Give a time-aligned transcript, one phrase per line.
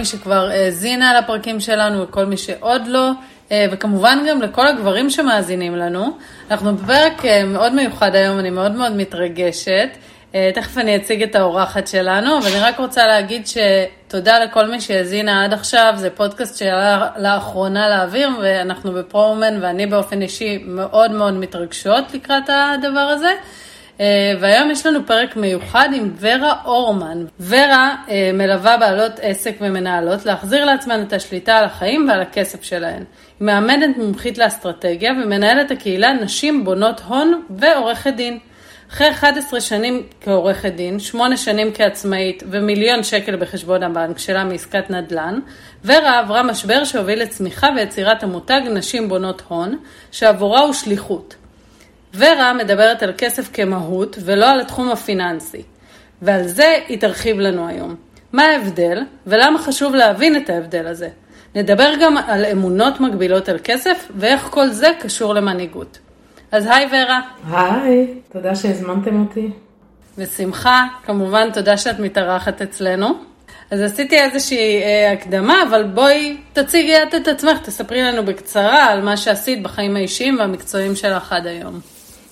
[0.00, 3.10] לכל מי שכבר האזינה לפרקים שלנו וכל מי שעוד לא,
[3.52, 6.16] אה, וכמובן גם לכל הגברים שמאזינים לנו.
[6.50, 9.88] אנחנו בפרק אה, מאוד מיוחד היום, אני מאוד מאוד מתרגשת.
[10.34, 14.80] אה, תכף אני אציג את האורחת שלנו, אבל אני רק רוצה להגיד שתודה לכל מי
[14.80, 21.34] שהאזינה עד עכשיו, זה פודקאסט שעלה לאחרונה לאוויר, ואנחנו בפרומן, ואני באופן אישי מאוד מאוד
[21.34, 23.30] מתרגשות לקראת הדבר הזה.
[24.00, 27.24] אה, והיום יש לנו פרק מיוחד עם ורה אורמן.
[27.40, 33.04] ורה אה, מלווה בעלות עסק ומנהלות להחזיר לעצמן את השליטה על החיים ועל הכסף שלהן.
[33.40, 38.38] היא מאמנת מומחית לאסטרטגיה ומנהלת הקהילה נשים בונות הון ועורכת דין.
[38.92, 45.38] אחרי 11 שנים כעורכת דין, 8 שנים כעצמאית ומיליון שקל בחשבון הבנק שלה מעסקת נדל"ן,
[45.84, 49.78] ורה עברה משבר שהוביל לצמיחה ויצירת המותג נשים בונות הון,
[50.10, 51.34] שעבורה הוא שליחות.
[52.14, 55.62] ורה מדברת על כסף כמהות ולא על התחום הפיננסי,
[56.22, 57.94] ועל זה היא תרחיב לנו היום.
[58.32, 61.08] מה ההבדל ולמה חשוב להבין את ההבדל הזה.
[61.54, 65.98] נדבר גם על אמונות מגבילות על כסף ואיך כל זה קשור למנהיגות.
[66.52, 67.20] אז היי ורה.
[67.50, 69.50] היי, תודה שהזמנתם אותי.
[70.18, 73.08] בשמחה, כמובן תודה שאת מתארחת אצלנו.
[73.70, 79.00] אז עשיתי איזושהי אה, הקדמה, אבל בואי תציגי את את עצמך, תספרי לנו בקצרה על
[79.02, 81.80] מה שעשית בחיים האישיים והמקצועיים שלך עד היום.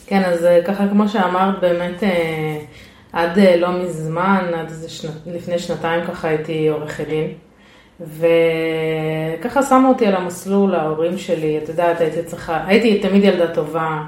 [0.09, 2.59] כן, אז אה, ככה כמו שאמרת, באמת אה,
[3.13, 7.31] עד אה, לא מזמן, עד שנת, לפני שנתיים ככה הייתי עורכת דין.
[8.01, 14.03] וככה שמו אותי על המסלול, ההורים שלי, את יודעת, הייתי צריכה, הייתי תמיד ילדה טובה,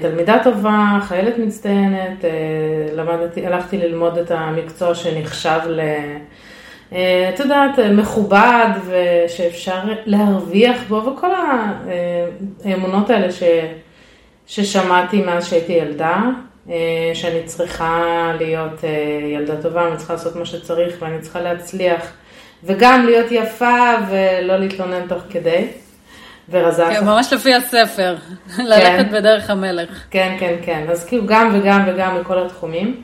[0.00, 2.24] תלמידה טובה, חיילת מצטיינת,
[2.94, 5.80] למדתי, הלכתי ללמוד את המקצוע שנחשב ל...
[7.34, 11.30] את יודעת, מכובד ושאפשר להרוויח בו, וכל
[12.64, 13.42] האמונות האלה ש...
[14.50, 16.22] ששמעתי מאז שהייתי ילדה,
[16.70, 16.74] אה,
[17.14, 18.90] שאני צריכה להיות אה,
[19.34, 22.12] ילדה טובה, אני צריכה לעשות מה שצריך ואני צריכה להצליח,
[22.64, 25.66] וגם להיות יפה ולא להתלונן תוך כדי.
[26.52, 26.84] ורזה.
[26.90, 28.16] כן, ממש לפי הספר,
[28.56, 28.64] כן.
[28.64, 30.04] ללכת בדרך המלך.
[30.10, 33.02] כן, כן, כן, אז כאילו גם וגם וגם מכל התחומים.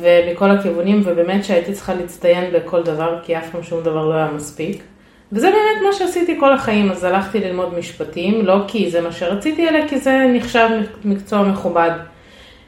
[0.00, 4.28] ומכל הכיוונים, ובאמת שהייתי צריכה להצטיין בכל דבר, כי אף פעם שום דבר לא היה
[4.34, 4.82] מספיק.
[5.32, 9.68] וזה באמת מה שעשיתי כל החיים, אז הלכתי ללמוד משפטים, לא כי זה מה שרציתי,
[9.68, 10.68] אלא כי זה נחשב
[11.04, 11.90] מקצוע מכובד.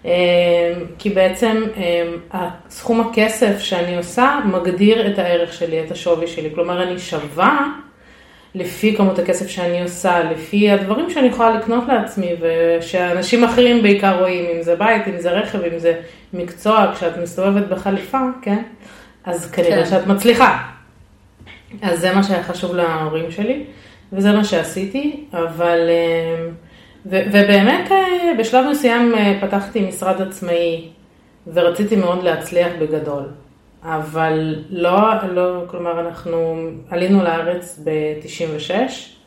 [0.05, 0.11] אמ,
[0.99, 6.51] כי בעצם אמ, סכום הכסף שאני עושה מגדיר את הערך שלי, את השווי שלי.
[6.55, 7.69] כלומר, אני שווה
[8.55, 14.45] לפי כמות הכסף שאני עושה, לפי הדברים שאני יכולה לקנות לעצמי, ושאנשים אחרים בעיקר רואים,
[14.57, 15.95] אם זה בית, אם זה רכב, אם זה
[16.33, 18.63] מקצוע, כשאת מסתובבת בחליפה, כן?
[19.25, 19.91] אז כנראה כן.
[19.91, 20.78] שאת מצליחה.
[21.83, 23.65] אז זה מה שהיה חשוב להורים שלי,
[24.13, 25.79] וזה מה שעשיתי, אבל...
[25.89, 26.49] אה,
[27.07, 30.89] ו- ובאמת אה, בשלב מסוים אה, פתחתי משרד עצמאי,
[31.47, 33.23] ורציתי מאוד להצליח בגדול.
[33.83, 35.01] אבל לא,
[35.33, 36.57] לא, כלומר אנחנו
[36.91, 38.73] עלינו לארץ ב-96,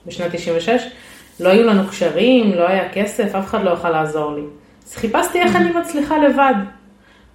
[0.05, 0.87] בשנת 96,
[1.39, 4.41] לא היו לנו קשרים, לא היה כסף, אף אחד לא יוכל לעזור לי.
[4.85, 6.53] אז חיפשתי איך אני מצליחה לבד,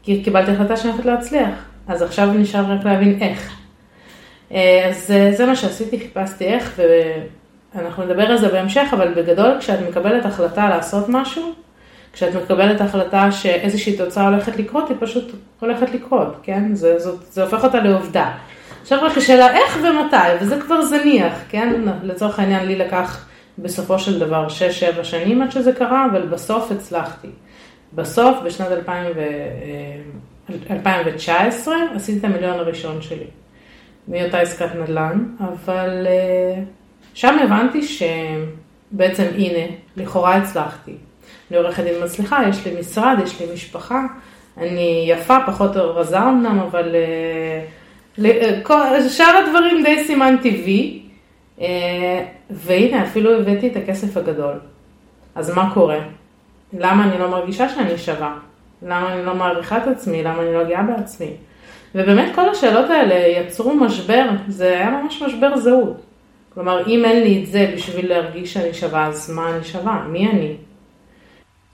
[0.02, 1.64] כי קיבלתי החלטה שאני הולכת להצליח.
[1.88, 3.55] אז עכשיו נשאר רק להבין איך.
[4.52, 6.80] אה, אז אה, זה מה שעשיתי, חיפשתי איך,
[7.74, 11.52] ואנחנו נדבר על זה בהמשך, אבל בגדול כשאת מקבלת החלטה לעשות משהו,
[12.12, 16.74] כשאת מקבלת החלטה שאיזושהי תוצאה הולכת לקרות, היא פשוט הולכת לקרות, כן?
[16.74, 18.30] זה, זה, זה הופך אותה לעובדה.
[18.82, 21.82] עכשיו רק השאלה איך ומתי, וזה כבר זניח, כן?
[22.02, 23.26] לצורך העניין לי לקח
[23.58, 24.46] בסופו של דבר
[25.00, 27.28] 6-7 שנים עד שזה קרה, אבל בסוף הצלחתי.
[27.94, 29.20] בסוף, בשנת 2000 ו...
[30.70, 33.26] 2019, אה, עשיתי את המיליון הראשון שלי.
[34.08, 36.62] מהיותה עסקת נדל"ן, אבל אה,
[37.14, 40.94] שם הבנתי שבעצם הנה, לכאורה הצלחתי.
[41.50, 44.02] אני עורכת דין מצליחה, יש לי משרד, יש לי משפחה,
[44.56, 48.30] אני יפה, פחות רזה אמנם, אבל אה,
[48.70, 51.02] אה, שאר הדברים די סימן טבעי,
[52.50, 54.54] והנה אפילו הבאתי את הכסף הגדול.
[55.34, 55.98] אז מה קורה?
[56.72, 58.38] למה אני לא מרגישה שאני שווה?
[58.82, 60.22] למה אני לא מעריכה את עצמי?
[60.22, 61.30] למה אני לא גאה בעצמי?
[61.96, 66.00] ובאמת כל השאלות האלה יצרו משבר, זה היה ממש משבר זהות.
[66.54, 70.04] כלומר, אם אין לי את זה בשביל להרגיש שאני שווה, אז מה אני שווה?
[70.08, 70.56] מי אני?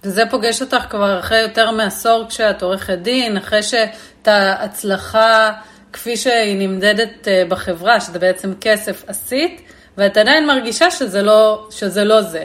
[0.05, 5.51] וזה פוגש אותך כבר אחרי יותר מעשור כשאת עורכת דין, אחרי שאת ההצלחה
[5.93, 9.63] כפי שהיא נמדדת אה, בחברה, שזה בעצם כסף עשית,
[9.99, 12.45] ואת עדיין מרגישה שזה לא, שזה לא זה.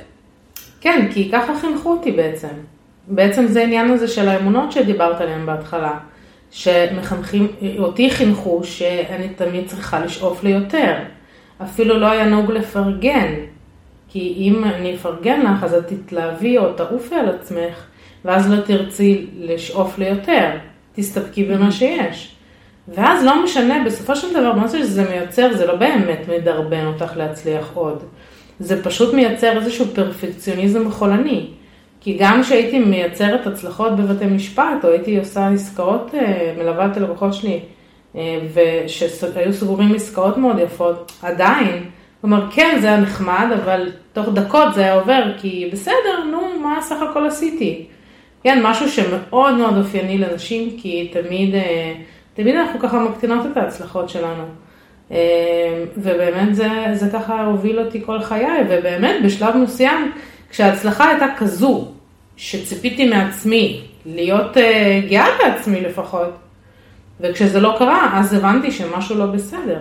[0.81, 2.47] כן, כי ככה חינכו אותי בעצם.
[3.07, 5.97] בעצם זה העניין הזה של האמונות שדיברת עליהן בהתחלה.
[6.51, 7.47] שמחנכים,
[7.79, 10.95] אותי חינכו שאני תמיד צריכה לשאוף ליותר.
[11.63, 13.33] אפילו לא היה נהוג לפרגן,
[14.07, 17.85] כי אם אני אפרגן לך, אז את תתלהבי או תעופי על עצמך,
[18.25, 20.49] ואז לא תרצי לשאוף ליותר,
[20.95, 21.71] תסתפקי במה.
[21.71, 22.37] שיש.
[22.87, 27.71] ואז לא משנה, בסופו של דבר, מה שזה מייצר, זה לא באמת מדרבן אותך להצליח
[27.73, 28.03] עוד.
[28.59, 31.47] זה פשוט מייצר איזשהו פרפקציוניזם חולני.
[32.01, 37.33] כי גם כשהייתי מייצרת הצלחות בבתי משפט, או הייתי עושה עסקאות, אה, מלווה את הלקוחות
[37.33, 37.59] שלי,
[38.15, 41.83] אה, ושהיו סגורים עסקאות מאוד יפות, עדיין,
[42.21, 46.81] כלומר, כן, זה היה נחמד, אבל תוך דקות זה היה עובר, כי בסדר, נו, מה
[46.81, 47.85] סך הכל עשיתי?
[48.43, 51.93] כן, משהו שמאוד מאוד אופייני לנשים, כי תמיד, אה,
[52.33, 54.43] תמיד אנחנו ככה מקטינות את ההצלחות שלנו.
[55.97, 60.11] ובאמת זה, זה ככה הוביל אותי כל חיי, ובאמת בשלב מסוים,
[60.49, 61.87] כשההצלחה הייתה כזו,
[62.37, 64.59] שציפיתי מעצמי להיות uh,
[65.09, 66.29] גאה בעצמי לפחות,
[67.19, 69.79] וכשזה לא קרה, אז הבנתי שמשהו לא בסדר.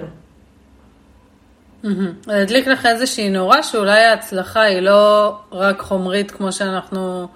[2.29, 7.29] הדליק לך איזושהי נורה שאולי ההצלחה היא לא רק חומרית כמו שאנחנו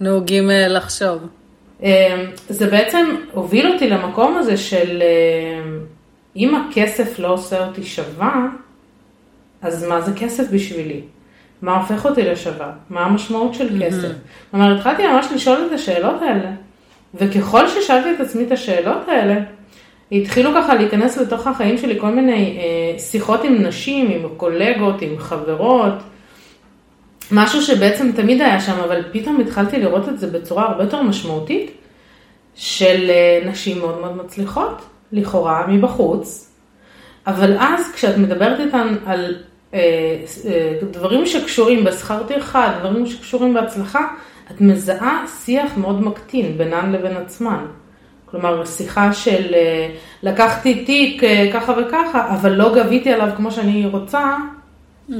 [0.00, 1.26] נהוגים אה, לחשוב.
[1.82, 5.02] אה, זה בעצם הוביל אותי למקום הזה של
[6.36, 8.46] אם הכסף לא עושה אותי שווה,
[9.62, 11.02] אז מה זה כסף בשבילי?
[11.62, 12.70] מה הופך אותי לשווה?
[12.90, 14.08] מה המשמעות של כסף?
[14.50, 16.50] כלומר, התחלתי ממש לשאול את השאלות האלה,
[17.14, 19.40] וככל ששאלתי את עצמי את השאלות האלה,
[20.12, 25.18] התחילו ככה להיכנס לתוך החיים שלי כל מיני אה, שיחות עם נשים, עם קולגות, עם
[25.18, 25.94] חברות,
[27.32, 31.70] משהו שבעצם תמיד היה שם, אבל פתאום התחלתי לראות את זה בצורה הרבה יותר משמעותית,
[32.54, 34.82] של אה, נשים מאוד מאוד מצליחות,
[35.12, 36.52] לכאורה מבחוץ,
[37.26, 39.36] אבל אז כשאת מדברת איתן על
[40.90, 44.06] דברים שקשורים בשכר טרחה, דברים שקשורים בהצלחה,
[44.50, 47.64] את מזהה שיח מאוד מקטין בינן לבין עצמן.
[48.30, 49.88] כלומר, שיחה של אה,
[50.22, 51.22] לקחתי תיק
[51.52, 54.36] ככה וככה, אבל לא גביתי עליו כמו שאני רוצה,
[55.10, 55.12] mm-hmm.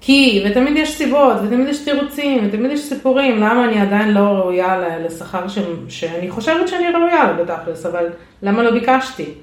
[0.00, 4.98] כי, ותמיד יש סיבות, ותמיד יש תירוצים, ותמיד יש סיפורים, למה אני עדיין לא ראויה
[4.98, 5.58] לשכר ש...
[5.88, 8.06] שאני חושבת שאני ראויה לו בתכלס, אבל
[8.42, 9.34] למה לא ביקשתי?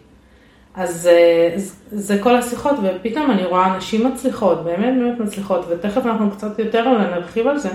[0.80, 1.56] אז אה,
[1.92, 6.98] זה כל השיחות, ופתאום אני רואה נשים מצליחות, באמת באמת מצליחות, ותכף אנחנו קצת יותר
[6.98, 7.70] נרחיב על זה,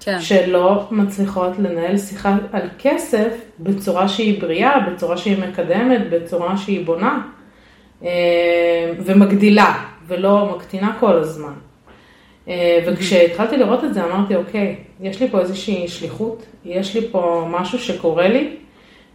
[0.00, 0.20] כן.
[0.20, 3.28] שלא מצליחות לנהל שיחה על כסף
[3.60, 7.22] בצורה שהיא בריאה, בצורה שהיא מקדמת, בצורה שהיא בונה,
[8.04, 9.74] אה, ומגדילה,
[10.06, 11.54] ולא מקטינה כל הזמן.
[12.48, 17.48] אה, וכשהתחלתי לראות את זה אמרתי, אוקיי, יש לי פה איזושהי שליחות, יש לי פה
[17.50, 18.56] משהו שקורה לי,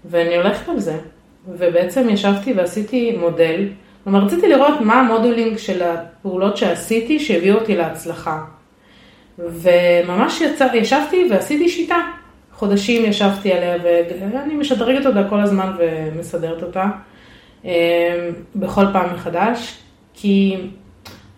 [0.06, 0.98] ואני הולכת על זה.
[1.47, 3.67] ובעצם ישבתי ועשיתי מודל,
[4.03, 8.43] כלומר רציתי לראות מה המודולינג של הפעולות שעשיתי שהביאו אותי להצלחה.
[9.39, 11.97] וממש יצא, ישבתי ועשיתי שיטה.
[12.53, 13.77] חודשים ישבתי עליה
[14.33, 16.85] ואני משדרגת אותה כל הזמן ומסדרת אותה
[17.65, 17.69] אמ,
[18.55, 19.77] בכל פעם מחדש,
[20.13, 20.57] כי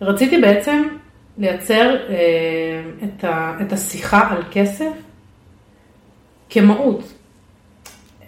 [0.00, 0.82] רציתי בעצם
[1.38, 3.08] לייצר אמ,
[3.62, 4.92] את השיחה על כסף
[6.50, 7.12] כמהות.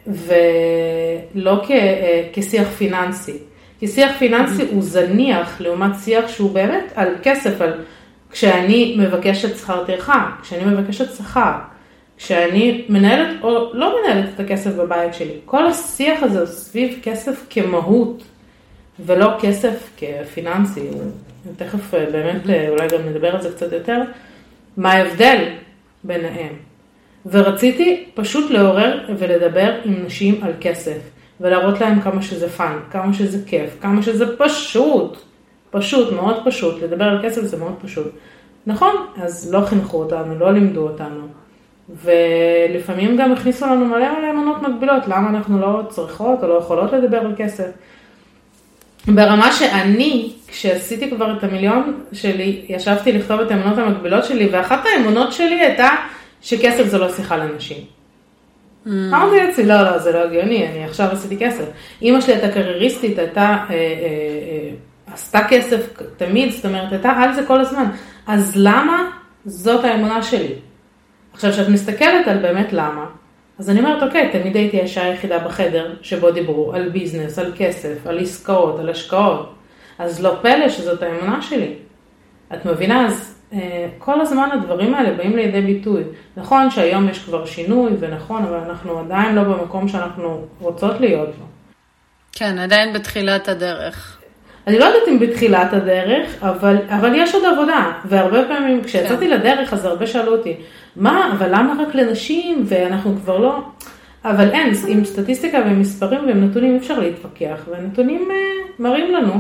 [0.06, 3.38] ולא כ, אה, כשיח פיננסי.
[3.78, 7.72] כי שיח פיננסי הוא זניח לעומת שיח שהוא באמת על כסף, על
[8.30, 11.52] כשאני מבקשת שכר טרחה, כשאני מבקשת שכר,
[12.16, 15.34] כשאני מנהלת או לא מנהלת את הכסף בבית שלי.
[15.44, 18.22] כל השיח הזה הוא סביב כסף כמהות
[19.00, 20.88] ולא כסף כפיננסי.
[21.56, 24.02] תכף אה, באמת אה, אולי גם נדבר על זה קצת יותר.
[24.76, 25.44] מה ההבדל
[26.04, 26.65] ביניהם?
[27.30, 30.98] ורציתי פשוט לעורר ולדבר עם נשים על כסף,
[31.40, 35.16] ולהראות להם כמה שזה fun, כמה שזה כיף, כמה שזה פשוט,
[35.70, 38.06] פשוט, מאוד פשוט, לדבר על כסף זה מאוד פשוט.
[38.66, 41.26] נכון, אז לא חינכו אותנו, לא לימדו אותנו,
[42.04, 46.92] ולפעמים גם הכניסו לנו מלא מלא אמונות מגבילות, למה אנחנו לא צריכות או לא יכולות
[46.92, 47.66] לדבר על כסף.
[49.06, 55.32] ברמה שאני, כשעשיתי כבר את המיליון שלי, ישבתי לכתוב את האמונות המגבילות שלי, ואחת האמונות
[55.32, 55.88] שלי הייתה
[56.40, 57.84] שכסף זה לא שיחה לנשים.
[58.86, 61.64] אמרתי לעצמי, לא, לא, זה לא הגיוני, אני עכשיו עשיתי כסף.
[62.02, 64.70] אימא שלי הייתה קרייריסטית, הייתה, אה, אה, אה,
[65.12, 65.80] עשתה כסף
[66.16, 67.84] תמיד, זאת אומרת, הייתה על זה כל הזמן.
[68.26, 69.10] אז למה
[69.44, 70.54] זאת האמונה שלי?
[71.32, 73.06] עכשיו, כשאת מסתכלת על באמת למה,
[73.58, 78.06] אז אני אומרת, אוקיי, תמיד הייתי האישה היחידה בחדר שבו דיברו על ביזנס, על כסף,
[78.06, 79.54] על עסקאות, על השקעות.
[79.98, 81.74] אז לא פלא שזאת האמונה שלי.
[82.54, 83.06] את מבינה?
[83.06, 83.35] אז
[83.98, 86.02] כל הזמן הדברים האלה באים לידי ביטוי.
[86.36, 91.44] נכון שהיום יש כבר שינוי, ונכון, אבל אנחנו עדיין לא במקום שאנחנו רוצות להיות בו.
[92.32, 94.18] כן, עדיין בתחילת הדרך.
[94.66, 99.30] אני לא יודעת אם בתחילת הדרך, אבל, אבל יש עוד עבודה, והרבה פעמים כשיצאתי כן.
[99.30, 100.56] לדרך אז הרבה שאלו אותי,
[100.96, 103.58] מה, אבל למה רק לנשים, ואנחנו כבר לא,
[104.24, 108.36] אבל אין, עם סטטיסטיקה ומספרים ועם נתונים אי אפשר להתווכח, והנתונים אה,
[108.78, 109.32] מראים לנו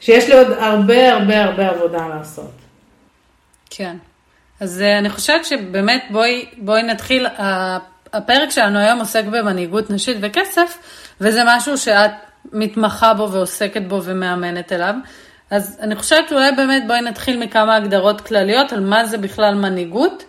[0.00, 2.63] שיש לי עוד הרבה הרבה הרבה עבודה לעשות.
[3.76, 3.96] כן.
[4.60, 7.26] אז אה, אני חושבת שבאמת בואי, בואי נתחיל,
[8.12, 10.78] הפרק שלנו היום עוסק במנהיגות נשית וכסף,
[11.20, 12.10] וזה משהו שאת
[12.52, 14.94] מתמחה בו ועוסקת בו ומאמנת אליו.
[15.50, 20.24] אז אני חושבת שאולי באמת בואי נתחיל מכמה הגדרות כלליות על מה זה בכלל מנהיגות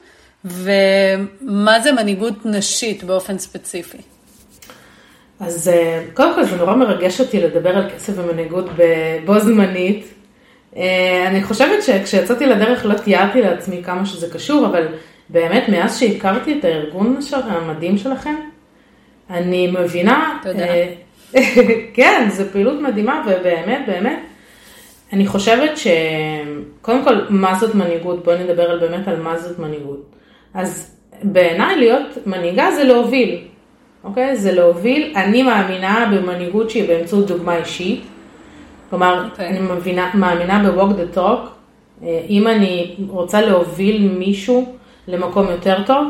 [0.45, 3.97] ומה זה מנהיגות נשית באופן ספציפי.
[5.39, 8.65] אז אה, קודם כל זה נורא מרגש אותי לדבר על כסף ומנהיגות
[9.25, 10.14] בו זמנית.
[10.77, 14.87] אה, אני חושבת שכשיצאתי לדרך לא תיארתי לעצמי כמה שזה קשור, אבל
[15.29, 18.35] באמת מאז שהכרתי את הארגון המדהים שלכם,
[19.29, 20.65] אני מבינה, תודה.
[21.93, 24.19] כן, זו פעילות מדהימה ובאמת, באמת,
[25.13, 28.23] אני חושבת שקודם כל, מה זאת מנהיגות?
[28.23, 30.15] בואי נדבר על באמת על מה זאת מנהיגות.
[30.53, 33.37] אז בעיניי להיות מנהיגה זה להוביל,
[34.03, 34.35] אוקיי?
[34.35, 35.13] זה להוביל.
[35.15, 38.03] אני מאמינה במנהיגות שהיא באמצעות דוגמה אישית.
[38.95, 39.31] כלומר, okay.
[39.31, 39.47] אוקיי.
[39.47, 42.05] אני מבינה, מאמינה ב-walk the talk.
[42.29, 44.75] אם אני רוצה להוביל מישהו
[45.07, 46.07] למקום יותר טוב,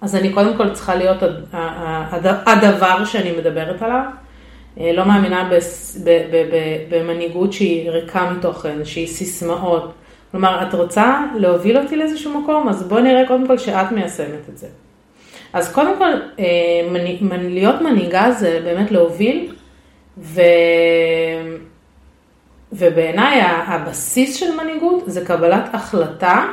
[0.00, 1.16] אז אני קודם כל צריכה להיות
[2.46, 4.02] הדבר שאני מדברת עליו.
[4.80, 5.50] אה, לא מאמינה
[6.90, 9.92] במנהיגות שהיא ריקה מתוכן, שהיא סיסמאות.
[10.30, 14.58] כלומר, את רוצה להוביל אותי לאיזשהו מקום, אז בואי נראה קודם כל שאת מיישמת את
[14.58, 14.66] זה.
[15.52, 16.44] אז קודם כל, אה,
[17.38, 19.52] להיות מנהיגה זה באמת להוביל,
[20.18, 20.40] ו...
[22.78, 26.44] ובעיניי הבסיס של מנהיגות זה קבלת החלטה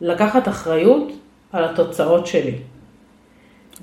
[0.00, 1.12] לקחת אחריות
[1.52, 2.54] על התוצאות שלי.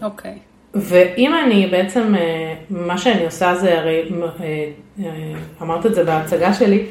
[0.01, 0.31] אוקיי.
[0.31, 0.51] Okay.
[0.75, 4.09] ואם אני בעצם, אה, מה שאני עושה זה, הרי
[5.61, 6.85] אמרת את זה בהצגה שלי,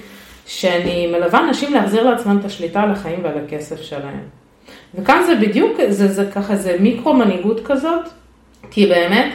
[0.47, 4.21] שאני מלווה נשים להחזיר לעצמם את השליטה על החיים ועל הכסף שלהם.
[4.95, 8.09] וכאן זה בדיוק, זה, זה ככה, זה מיקרו מנהיגות כזאת,
[8.71, 9.33] כי באמת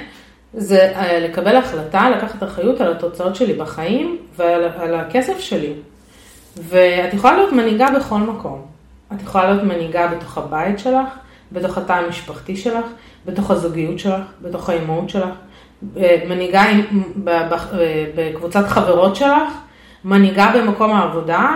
[0.57, 5.74] זה אה, לקבל החלטה, לקחת אחריות על התוצאות שלי בחיים ועל על הכסף שלי.
[6.57, 8.62] ואת יכולה להיות מנהיגה בכל מקום.
[9.13, 11.07] את יכולה להיות מנהיגה בתוך הבית שלך,
[11.51, 12.85] בתוך התא המשפחתי שלך,
[13.25, 15.29] בתוך הזוגיות שלך, בתוך האימהות שלך,
[15.97, 16.63] אה, מנהיגה
[17.27, 17.50] אה,
[18.15, 19.53] בקבוצת חברות שלך,
[20.05, 21.55] מנהיגה במקום העבודה,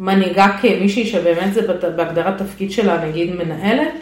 [0.00, 1.66] מנהיגה כמישהי שבאמת זה
[1.96, 3.92] בהגדרת תפקיד שלה, נגיד מנהלת,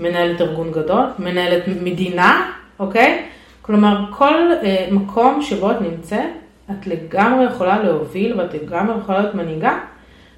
[0.00, 3.26] מנהלת ארגון גדול, מנהלת מדינה, אוקיי?
[3.62, 6.30] כלומר, כל אה, מקום שבו את נמצאת,
[6.70, 9.78] את לגמרי יכולה להוביל ואת לגמרי יכולה להיות מנהיגה,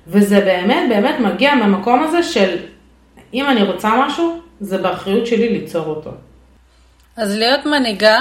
[0.07, 2.57] וזה באמת באמת מגיע מהמקום הזה של
[3.35, 6.11] אם אני רוצה משהו, זה באחריות שלי ליצור אותו.
[7.16, 8.21] אז להיות מנהיגה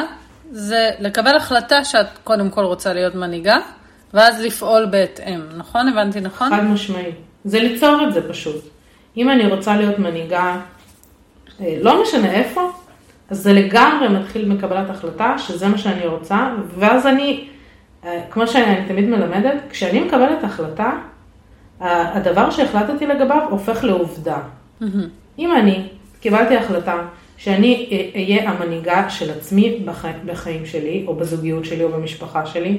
[0.52, 3.58] זה לקבל החלטה שאת קודם כל רוצה להיות מנהיגה,
[4.14, 5.88] ואז לפעול בהתאם, נכון?
[5.88, 6.50] הבנתי נכון?
[6.50, 7.12] חד משמעי.
[7.46, 8.64] זה ליצור את זה פשוט.
[9.18, 10.60] אם אני רוצה להיות מנהיגה,
[11.62, 12.72] אה, לא משנה איפה,
[13.34, 16.50] אז זה לגמרי מתחיל מקבלת החלטה שזה מה שאני רוצה,
[16.80, 17.48] ואז אני,
[18.06, 20.92] אה, כמו שאני תמיד מלמדת, כשאני מקבלת החלטה,
[21.80, 24.38] הדבר שהחלטתי לגביו הופך לעובדה.
[24.38, 24.86] Mm-hmm.
[25.40, 25.88] אם אני
[26.20, 26.96] קיבלתי החלטה
[27.38, 32.78] שאני אהיה המנהיגה של עצמי בחיים, בחיים שלי, או בזוגיות שלי, או במשפחה שלי,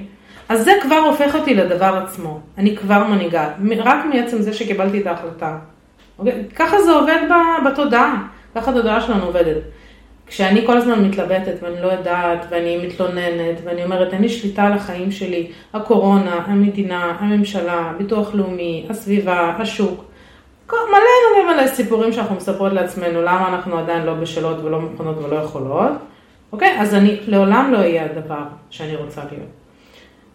[0.49, 2.41] אז זה כבר הופך אותי לדבר עצמו.
[2.59, 5.59] אני כבר מנהיגה, רק מעצם זה שקיבלתי את ההחלטה.
[6.19, 6.45] אוקיי?
[6.57, 7.21] ככה זה עובד
[7.67, 9.63] בתודעה, ככה התודעה שלנו עובדת.
[10.27, 14.73] כשאני כל הזמן מתלבטת ואני לא יודעת ואני מתלוננת ואני אומרת אין לי שליטה על
[14.73, 20.05] החיים שלי, הקורונה, המדינה, הממשלה, ביטוח לאומי, הסביבה, השוק,
[20.73, 25.37] מלא מלא מלא סיפורים שאנחנו מספרות לעצמנו למה אנחנו עדיין לא בשלות ולא מוכנות ולא
[25.37, 25.93] יכולות,
[26.53, 26.77] אוקיי?
[26.81, 29.49] אז אני לעולם לא אהיה הדבר שאני רוצה להיות.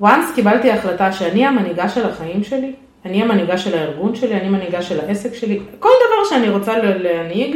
[0.03, 2.73] once קיבלתי החלטה שאני המנהיגה של החיים שלי,
[3.05, 7.55] אני המנהיגה של הארגון שלי, אני המנהיגה של העסק שלי, כל דבר שאני רוצה להנהיג,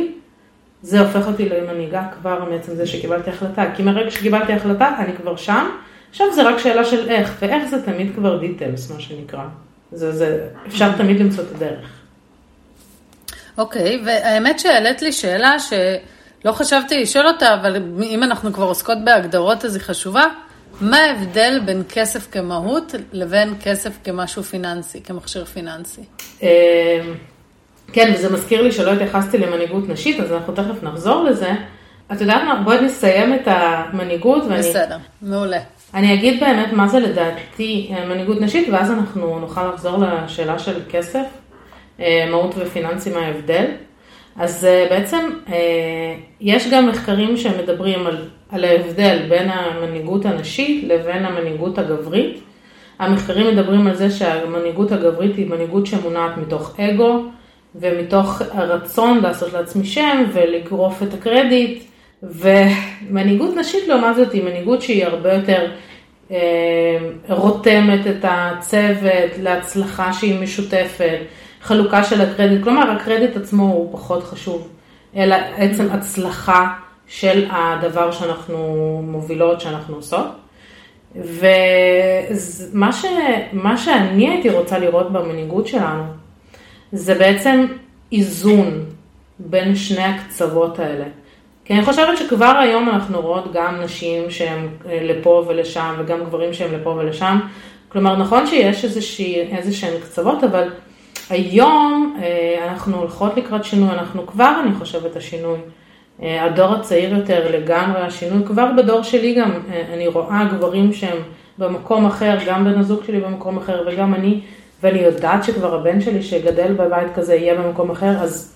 [0.84, 3.64] זה הופך אותי למנהיגה כבר מעצם זה שקיבלתי החלטה.
[3.76, 5.70] כי מרגע שקיבלתי החלטה, אני כבר שם,
[6.10, 9.44] עכשיו זה רק שאלה של איך, ואיך זה תמיד כבר דיטלס, מה שנקרא.
[9.92, 11.90] זה, זה, אפשר תמיד למצוא את הדרך.
[13.58, 18.98] אוקיי, okay, והאמת שהעלית לי שאלה שלא חשבתי לשאול אותה, אבל אם אנחנו כבר עוסקות
[19.06, 20.26] בהגדרות אז היא חשובה.
[20.82, 26.02] מה ההבדל בין כסף כמהות לבין כסף כמשהו פיננסי, כמכשיר פיננסי?
[27.94, 31.52] כן, וזה מזכיר לי שלא התייחסתי למנהיגות נשית, אז אנחנו תכף נחזור לזה.
[32.12, 32.62] את יודעת מה?
[32.64, 34.44] בואי נסיים את המנהיגות.
[34.44, 35.60] ואני, בסדר, מעולה.
[35.94, 40.80] אני אגיד באמת מה זה לדעתי אה, מנהיגות נשית, ואז אנחנו נוכל לחזור לשאלה של
[40.90, 41.26] כסף,
[42.00, 43.66] אה, מהות ופיננסי, מה ההבדל.
[44.36, 45.30] אז אה, בעצם
[46.42, 52.40] יש גם מחקרים שמדברים על, על ההבדל בין המנהיגות הנשית לבין המנהיגות הגברית.
[53.00, 57.24] המחקרים מדברים על זה שהמנהיגות הגברית היא מנהיגות שמונעת מתוך אגו,
[57.76, 61.84] ומתוך הרצון לעשות לעצמי שם ולגרוף את הקרדיט.
[62.24, 65.72] ומנהיגות נשית לעומת זאת היא מנהיגות שהיא הרבה יותר
[66.32, 66.38] אה,
[67.30, 71.20] רותמת את הצוות להצלחה שהיא משותפת,
[71.62, 74.68] חלוקה של הקרדיט, כלומר הקרדיט עצמו הוא פחות חשוב,
[75.16, 76.74] אלא עצם הצלחה
[77.08, 78.58] של הדבר שאנחנו
[79.04, 80.26] מובילות, שאנחנו עושות.
[81.16, 83.06] ומה ש,
[83.78, 86.04] שאני הייתי רוצה לראות במנהיגות שלנו,
[86.94, 87.66] זה בעצם
[88.12, 88.86] איזון
[89.40, 91.06] בין שני הקצוות האלה.
[91.66, 96.54] כי אני חושבת שכבר היום אנחנו רואות גם נשים שהן אה, לפה ולשם וגם גברים
[96.54, 97.40] שהם לפה ולשם.
[97.90, 100.70] כלומר, נכון שיש איזה שהן קצוות, אבל
[101.30, 105.60] היום אה, אנחנו הולכות לקראת שינוי, אנחנו כבר, אני חושבת, השינוי.
[106.24, 109.52] אה, הדור הצעיר יותר לגמרי, השינוי כבר בדור שלי גם,
[109.94, 111.18] אני רואה גברים שהם
[111.58, 114.40] במקום אחר, גם בן הזוג שלי במקום אחר וגם אני,
[114.84, 118.56] ואני יודעת שכבר הבן שלי שגדל בבית כזה יהיה במקום אחר, אז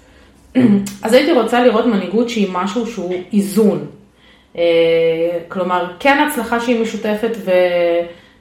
[1.04, 3.86] אז הייתי רוצה לראות מנהיגות שהיא משהו שהוא איזון.
[4.58, 4.64] אה,
[5.48, 7.32] כלומר, כן הצלחה שהיא משותפת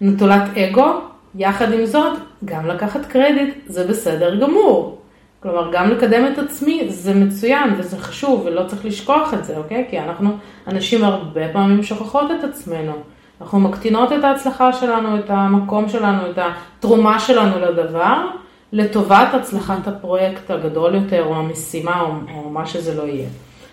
[0.00, 0.92] ונטולת אגו,
[1.34, 4.98] יחד עם זאת, גם לקחת קרדיט זה בסדר גמור.
[5.40, 9.86] כלומר, גם לקדם את עצמי זה מצוין וזה חשוב ולא צריך לשכוח את זה, אוקיי?
[9.90, 10.30] כי אנחנו,
[10.66, 12.92] אנשים הרבה פעמים שוכחות את עצמנו.
[13.40, 18.26] אנחנו מקטינות את ההצלחה שלנו, את המקום שלנו, את התרומה שלנו לדבר,
[18.72, 23.28] לטובת הצלחת הפרויקט הגדול יותר, או המשימה, או, או מה שזה לא יהיה.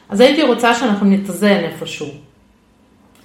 [0.10, 2.08] אז הייתי רוצה שאנחנו נתאזן איפשהו,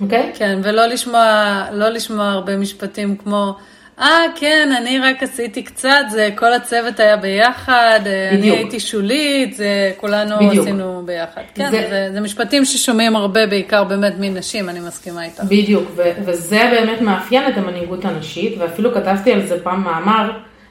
[0.00, 0.32] אוקיי?
[0.34, 0.38] Okay?
[0.38, 3.56] כן, ולא לשמוע, לא לשמוע הרבה משפטים כמו,
[4.00, 8.54] אה, כן, אני רק עשיתי קצת, זה כל הצוות היה ביחד, אה, בדיוק.
[8.54, 10.66] אני הייתי שולית, זה כולנו בדיוק.
[10.66, 11.42] עשינו ביחד.
[11.54, 11.86] כן, זה...
[11.90, 15.44] זה, זה משפטים ששומעים הרבה, בעיקר באמת מנשים, אני מסכימה איתך.
[15.44, 20.30] בדיוק, ו- וזה באמת מאפיין את המנהיגות הנשית, ואפילו כתבתי על זה פעם מאמר,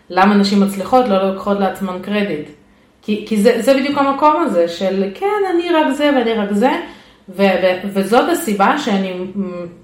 [0.09, 2.49] למה נשים מצליחות לא לוקחות לעצמן קרדיט.
[3.01, 5.25] כי, כי זה, זה בדיוק המקום הזה של כן,
[5.55, 6.71] אני רק זה ואני רק זה,
[7.29, 9.13] ו, ו, וזאת הסיבה שאני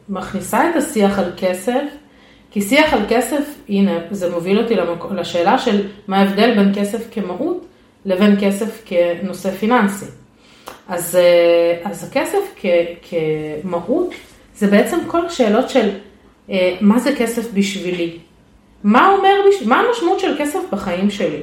[0.09, 1.81] מכניסה את השיח על כסף,
[2.53, 5.11] כי שיח על כסף, הנה, זה מוביל אותי למק...
[5.11, 7.65] לשאלה של מה ההבדל בין כסף כמהות
[8.05, 10.05] לבין כסף כנושא פיננסי.
[10.87, 12.65] אז, אה, אז הכסף כ,
[13.09, 14.13] כמהות
[14.55, 15.89] זה בעצם כל השאלות של
[16.49, 18.17] אה, מה זה כסף בשבילי,
[18.83, 19.33] מה אומר,
[19.65, 21.41] מה המשמעות של כסף בחיים שלי?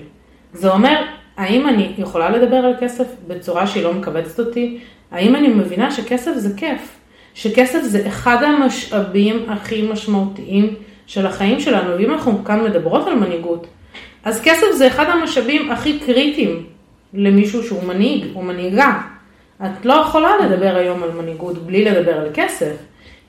[0.53, 1.03] זה אומר,
[1.37, 4.79] האם אני יכולה לדבר על כסף בצורה שהיא לא מכווצת אותי?
[5.11, 6.97] האם אני מבינה שכסף זה כיף?
[7.35, 10.75] שכסף זה אחד המשאבים הכי משמעותיים
[11.11, 13.67] של החיים שלנו, ואם אנחנו כאן מדברות על מנהיגות,
[14.25, 16.67] אז כסף זה אחד המשאבים הכי קריטיים
[17.15, 19.01] למישהו שהוא מנהיג או מנהיגה.
[19.65, 22.73] את לא יכולה לדבר היום על מנהיגות בלי לדבר על כסף.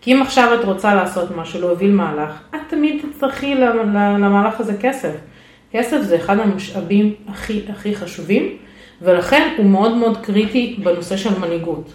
[0.02, 5.13] כי אם עכשיו את רוצה לעשות משהו, להוביל מהלך, את תמיד תצטרכי למהלך הזה כסף.
[5.72, 8.58] כסף זה אחד המשאבים הכי הכי חשובים,
[9.02, 11.94] ולכן הוא מאוד מאוד קריטי בנושא של מנהיגות.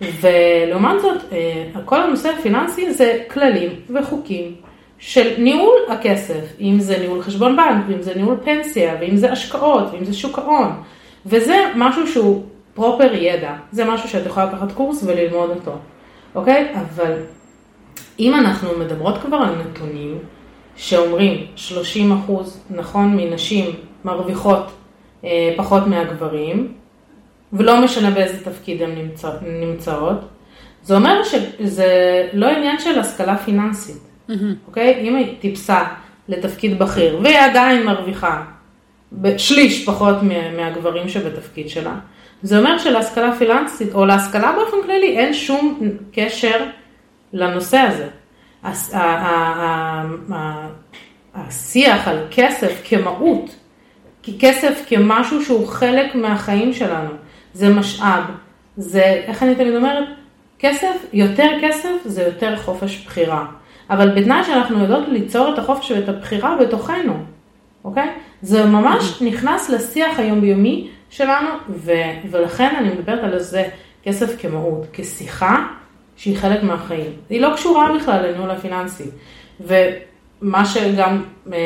[0.00, 4.65] ולעומת זאת, אה, כל הנושא הפיננסי זה כללים וחוקים
[4.98, 9.84] של ניהול הכסף, אם זה ניהול חשבון בנק, ואם זה ניהול פנסיה, ואם זה השקעות,
[9.92, 10.72] ואם זה שוק ההון.
[11.26, 12.42] וזה משהו שהוא
[12.74, 15.72] פרופר ידע, זה משהו שאת יכולה לקחת קורס וללמוד אותו.
[16.34, 16.74] אוקיי?
[16.74, 17.12] אבל
[18.18, 20.18] אם אנחנו מדברות כבר על נתונים
[20.76, 23.70] שאומרים 30 אחוז, נכון, מנשים
[24.04, 24.70] מרוויחות
[25.24, 26.72] אה, פחות מהגברים,
[27.52, 30.16] ולא משנה באיזה תפקיד הן נמצא, נמצאות,
[30.82, 31.88] זה אומר שזה
[32.32, 34.05] לא עניין של השכלה פיננסית.
[34.66, 35.00] אוקיי?
[35.00, 35.84] אם היא טיפסה
[36.28, 38.42] לתפקיד בכיר והיא עדיין מרוויחה
[39.36, 40.16] שליש פחות
[40.56, 41.94] מהגברים שבתפקיד שלה,
[42.42, 45.80] זה אומר שלהשכלה פיננסית, או להשכלה באופן כללי, אין שום
[46.12, 46.64] קשר
[47.32, 48.08] לנושא הזה.
[51.34, 53.54] השיח על כסף כמהות,
[54.22, 57.10] כי כסף כמשהו שהוא חלק מהחיים שלנו,
[57.52, 58.24] זה משאב,
[58.76, 60.08] זה, איך אני תמיד אומרת,
[60.58, 63.46] כסף, יותר כסף זה יותר חופש בחירה.
[63.90, 67.14] אבל בתנאי שאנחנו יודעות ליצור את החופש ואת הבחירה בתוכנו,
[67.84, 68.08] אוקיי?
[68.42, 71.92] זה ממש נכנס לשיח היומיומי שלנו, ו,
[72.30, 73.68] ולכן אני מדברת על זה
[74.04, 75.66] כסף כמהות, כשיחה
[76.16, 77.10] שהיא חלק מהחיים.
[77.30, 79.10] היא לא קשורה בכלל לניהול הפיננסי.
[79.60, 81.22] ומה שגם,
[81.52, 81.58] אה,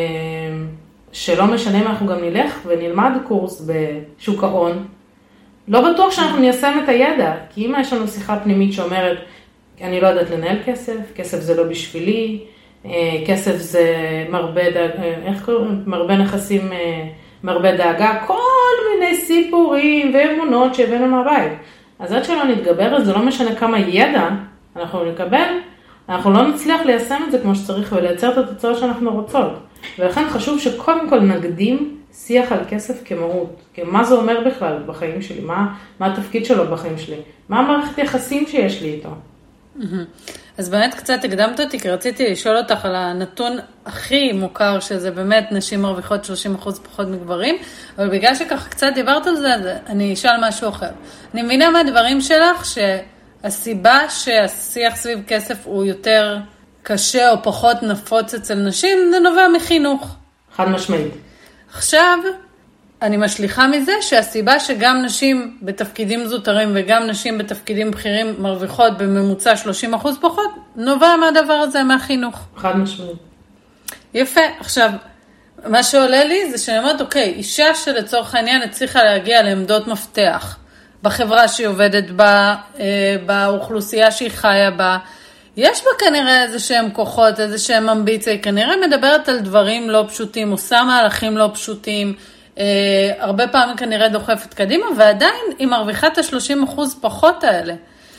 [1.12, 4.84] שלא משנה אם אנחנו גם נלך ונלמד קורס בשוק ההון,
[5.68, 9.18] לא בטוח שאנחנו ניישם את הידע, כי אם יש לנו שיחה פנימית שאומרת,
[9.82, 12.40] אני לא יודעת לנהל כסף, כסף זה לא בשבילי,
[12.84, 12.90] אה,
[13.26, 13.94] כסף זה
[14.30, 15.82] מרבה, אה, איך קוראים?
[15.86, 16.70] מרבה נכסים
[17.44, 21.52] מרבה דאגה, כל מיני סיפורים ואמונות שהבאנו מהבית.
[21.98, 24.28] אז עד שלא נתגבר על זה, לא משנה כמה ידע
[24.76, 25.48] אנחנו נקבל,
[26.08, 29.52] אנחנו לא נצליח ליישם את זה כמו שצריך ולייצר את התוצאות שאנחנו רוצות.
[29.98, 35.40] ולכן חשוב שקודם כל נקדים שיח על כסף כמהות, מה זה אומר בכלל בחיים שלי,
[35.40, 37.16] מה, מה התפקיד שלו בחיים שלי,
[37.48, 39.08] מה המערכת יחסים שיש לי איתו.
[40.58, 45.48] אז באמת קצת הקדמת אותי, כי רציתי לשאול אותך על הנתון הכי מוכר, שזה באמת
[45.50, 46.30] נשים מרוויחות
[46.64, 47.56] 30% פחות מגברים,
[47.98, 49.54] אבל בגלל שככה קצת דיברת על זה,
[49.86, 50.90] אני אשאל משהו אחר.
[51.34, 56.36] אני מבינה מהדברים שלך שהסיבה שהשיח סביב כסף הוא יותר
[56.82, 60.16] קשה או פחות נפוץ אצל נשים, זה נובע מחינוך.
[60.56, 61.12] חד משמעית.
[61.74, 62.18] עכשיו,
[63.02, 69.54] אני משליכה מזה שהסיבה שגם נשים בתפקידים זוטרים וגם נשים בתפקידים בכירים מרוויחות בממוצע
[69.92, 72.46] 30% פחות, נובע מהדבר הזה, מהחינוך.
[72.56, 73.16] חד משמעית.
[74.14, 74.40] יפה.
[74.60, 74.90] עכשיו,
[75.66, 80.56] מה שעולה לי זה שאני אומרת, אוקיי, אישה שלצורך העניין הצליחה להגיע לעמדות מפתח
[81.02, 84.98] בחברה שהיא עובדת בה, אה, באוכלוסייה שהיא חיה בה,
[85.56, 90.04] יש בה כנראה איזה שהם כוחות, איזה שהם אמביציה, היא כנראה מדברת על דברים לא
[90.08, 92.14] פשוטים, עושה מהלכים לא פשוטים,
[93.18, 97.74] הרבה פעמים כנראה דוחפת קדימה, ועדיין היא מרוויחה את ה-30% פחות האלה.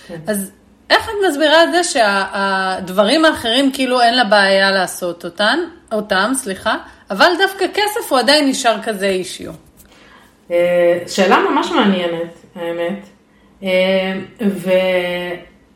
[0.08, 0.20] כן.
[0.28, 0.52] אז
[0.90, 5.60] איך את מסבירה את זה שהדברים האחרים כאילו אין לה בעיה לעשות אותן,
[5.92, 6.76] אותם, סליחה,
[7.12, 9.52] אבל דווקא כסף הוא עדיין נשאר כזה אישיו?
[10.52, 13.06] אה, שאלה ממש מעניינת, האמת.
[13.64, 14.14] אה,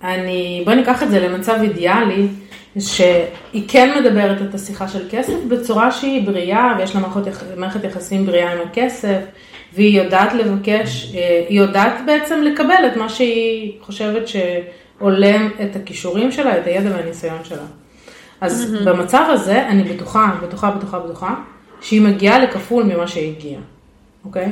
[0.02, 2.28] ואני, בואי ניקח את זה למצב אידיאלי,
[2.80, 7.02] שהיא כן מדברת את השיחה של כסף בצורה שהיא בריאה, ויש לה
[7.58, 9.20] מערכת יחסים בריאה עם הכסף,
[9.74, 16.32] והיא יודעת לבקש, אה, היא יודעת בעצם לקבל את מה שהיא חושבת שהולם את הכישורים
[16.32, 17.66] שלה, את הידע והניסיון שלה.
[18.42, 18.86] אז mm-hmm.
[18.86, 21.36] במצב הזה, אני בטוחה, בטוחה, בטוחה, בטוחה,
[21.82, 23.62] שהיא מגיעה לכפול ממה שהיא הגיעה,
[24.26, 24.52] אוקיי?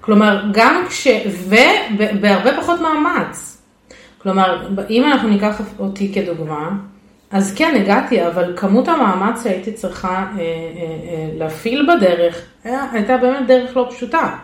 [0.00, 1.06] כלומר, גם כש...
[1.48, 3.62] ובהרבה פחות מאמץ.
[4.18, 6.70] כלומר, אם אנחנו ניקח אותי כדוגמה,
[7.30, 13.16] אז כן, הגעתי, אבל כמות המאמץ שהייתי צריכה אה, אה, אה, להפעיל בדרך, היה, הייתה
[13.16, 14.36] באמת דרך לא פשוטה.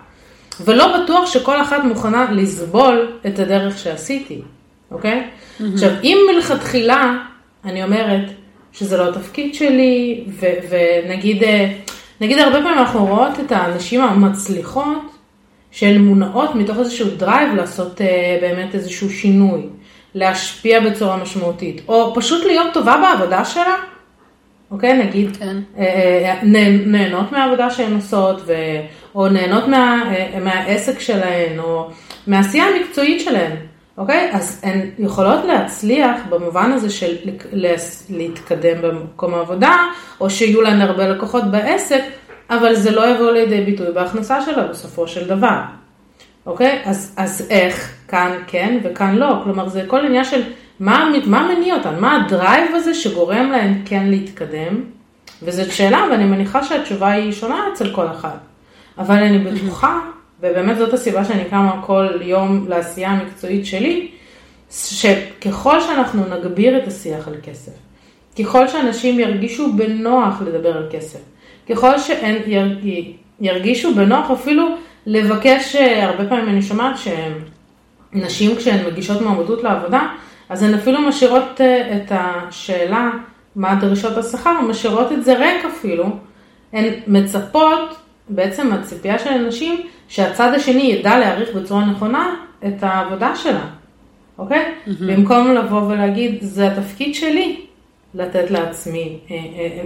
[0.61, 4.43] ולא בטוח שכל אחת מוכנה לסבול את הדרך שעשיתי,
[4.91, 5.23] אוקיי?
[5.23, 5.65] Mm-hmm.
[5.75, 7.17] עכשיו, אם מלכתחילה,
[7.65, 8.31] אני אומרת
[8.73, 11.73] שזה לא התפקיד שלי, ו- ונגיד, אה,
[12.21, 14.99] נגיד הרבה פעמים אנחנו רואות את הנשים המצליחות,
[15.71, 19.63] שהן מונעות מתוך איזשהו drive לעשות אה, באמת איזשהו שינוי.
[20.15, 23.75] להשפיע בצורה משמעותית, או פשוט להיות טובה בעבודה שלה,
[24.71, 24.99] אוקיי?
[24.99, 25.57] נגיד, כן.
[25.79, 26.39] אה, אה,
[26.87, 28.53] נהנות מהעבודה שהן עושות, ו,
[29.15, 31.91] או נהנות מה, אה, מהעסק שלהן, או
[32.27, 33.57] מהעשייה המקצועית שלהן,
[33.99, 34.31] אוקיי?
[34.33, 37.17] אז הן יכולות להצליח במובן הזה של
[38.11, 39.77] להתקדם במקום העבודה,
[40.21, 42.03] או שיהיו להן הרבה לקוחות בעסק,
[42.51, 45.59] אבל זה לא יבוא לידי ביטוי בהכנסה שלה בסופו של דבר.
[46.47, 46.83] אוקיי?
[46.85, 47.93] אז, אז איך?
[48.09, 49.41] כאן כן וכאן לא.
[49.45, 50.43] כלומר, זה כל עניין של
[50.81, 54.85] מה, מה מניע אותן, מה הדרייב הזה שגורם להן כן להתקדם.
[55.43, 58.37] וזאת שאלה, ואני מניחה שהתשובה היא שונה אצל כל אחד.
[58.99, 60.01] אבל אני בטוחה,
[60.41, 64.09] ובאמת זאת הסיבה שאני קמה כל יום לעשייה המקצועית שלי,
[64.71, 67.73] שככל שאנחנו נגביר את השיח על כסף,
[68.39, 71.21] ככל שאנשים ירגישו בנוח לדבר על כסף,
[71.71, 72.37] ככל שהם
[73.41, 74.69] ירגישו בנוח אפילו
[75.07, 76.95] לבקש, אה, הרבה פעמים אני שומעת
[78.13, 80.09] שנשים כשהן מגישות מועמדות לעבודה,
[80.49, 83.11] אז הן אפילו משאירות אה, את השאלה
[83.57, 86.05] מה דרישות השכר, משאירות את זה ריק אפילו.
[86.73, 87.97] הן מצפות,
[88.29, 92.35] בעצם הציפייה של הנשים, שהצד השני ידע להעריך בצורה נכונה
[92.67, 93.65] את העבודה שלה,
[94.39, 94.65] אוקיי?
[94.65, 94.91] Mm-hmm.
[95.01, 97.67] במקום לבוא ולהגיד, זה התפקיד שלי,
[98.15, 99.83] לתת לעצמי אה, אה,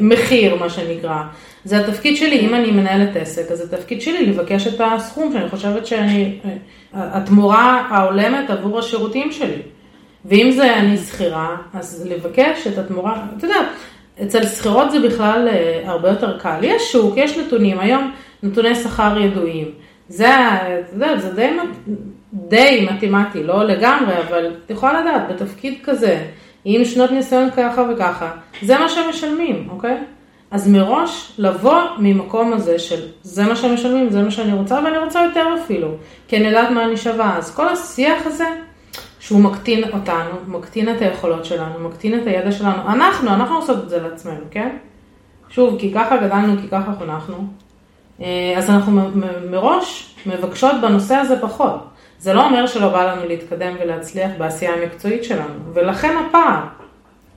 [0.00, 1.22] מחיר, מה שנקרא.
[1.64, 5.86] זה התפקיד שלי, אם אני מנהלת עסק, אז התפקיד שלי לבקש את הסכום שאני חושבת
[5.86, 6.50] שאני, אה,
[6.92, 9.62] התמורה ההולמת עבור השירותים שלי.
[10.24, 13.60] ואם זה אני שכירה, אז לבקש את התמורה, אתה יודע,
[14.22, 15.48] אצל שכירות זה בכלל
[15.84, 16.58] הרבה יותר קל.
[16.62, 19.70] יש שוק, יש נתונים, היום נתוני שכר ידועים.
[20.08, 20.28] זה,
[20.92, 21.48] זה, זה די,
[22.32, 26.18] די מתמטי, לא לגמרי, אבל את יכולה לדעת, בתפקיד כזה,
[26.64, 28.30] עם שנות ניסיון ככה וככה,
[28.62, 29.96] זה מה שהם משלמים, אוקיי?
[30.50, 34.98] אז מראש לבוא ממקום הזה של זה מה שהם משלמים, זה מה שאני רוצה, ואני
[34.98, 35.88] רוצה יותר אפילו,
[36.28, 37.36] כי אני יודעת מה אני שווה.
[37.36, 38.44] אז כל השיח הזה,
[39.20, 43.88] שהוא מקטין אותנו, מקטין את היכולות שלנו, מקטין את הידע שלנו, אנחנו, אנחנו עושות את
[43.88, 44.76] זה לעצמנו, כן?
[45.48, 47.36] שוב, כי ככה גדלנו, כי ככה חונכנו.
[48.20, 49.00] אה, אז אנחנו
[49.50, 51.93] מראש מבקשות בנושא הזה פחות.
[52.24, 56.60] זה לא אומר שלא בא לנו להתקדם ולהצליח בעשייה המקצועית שלנו, ולכן הפער.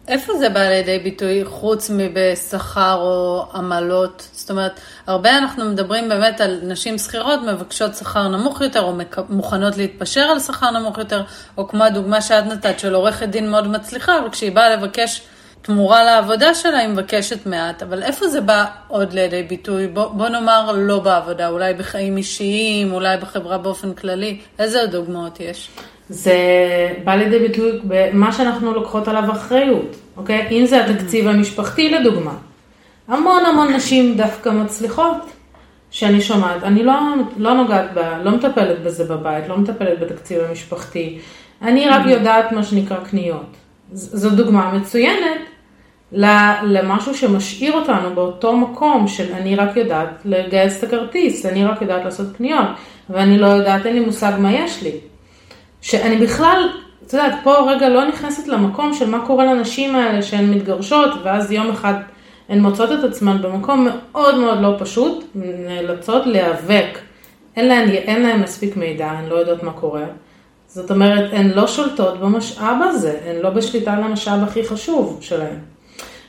[0.08, 4.28] איפה זה בא לידי ביטוי חוץ מבשכר או עמלות?
[4.32, 8.94] זאת אומרת, הרבה אנחנו מדברים באמת על נשים שכירות מבקשות שכר נמוך יותר, או
[9.30, 11.24] מוכנות להתפשר על שכר נמוך יותר,
[11.58, 15.22] או כמו הדוגמה שאת נתת של עורכת דין מאוד מצליחה, אבל כשהיא באה לבקש
[15.68, 19.88] תמורה לעבודה שלה היא מבקשת מעט, אבל איפה זה בא עוד לידי ביטוי?
[19.88, 25.70] בוא, בוא נאמר לא בעבודה, אולי בחיים אישיים, אולי בחברה באופן כללי, איזה דוגמאות יש?
[26.10, 26.36] זה
[27.04, 30.48] בא לידי ביטוי במה שאנחנו לוקחות עליו אחריות, אוקיי?
[30.52, 32.34] אם זה התקציב המשפחתי לדוגמה.
[33.08, 35.18] המון המון נשים דווקא מצליחות,
[35.92, 36.94] שאני שומעת, אני לא,
[37.38, 41.20] לא נוגעת בה, לא מטפלת בזה בבית, לא מטפלת בתקציב המשפחתי,
[41.62, 43.56] אני רק יודעת מה שנקרא קניות.
[43.92, 45.57] זו דוגמה מצוינת
[46.12, 52.06] למשהו שמשאיר אותנו באותו מקום של אני רק יודעת לגייס את הכרטיס, אני רק יודעת
[52.06, 52.68] לעשות קניות,
[53.10, 54.92] ואני לא יודעת, אין לי מושג מה יש לי.
[55.82, 56.70] שאני בכלל,
[57.08, 61.52] את יודעת, פה רגע לא נכנסת למקום של מה קורה לנשים האלה שהן מתגרשות, ואז
[61.52, 61.94] יום אחד
[62.50, 67.00] הן מוצאות את עצמן במקום מאוד מאוד לא פשוט, נאלצות להיאבק.
[67.56, 70.06] אין להן, אין להן מספיק מידע, הן לא יודעות מה קורה.
[70.68, 75.58] זאת אומרת, הן לא שולטות במשאב הזה, הן לא בשליטה על המשאב הכי חשוב שלהן.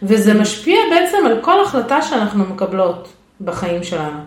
[0.02, 3.08] וזה משפיע בעצם על כל החלטה שאנחנו מקבלות
[3.40, 4.18] בחיים שלנו.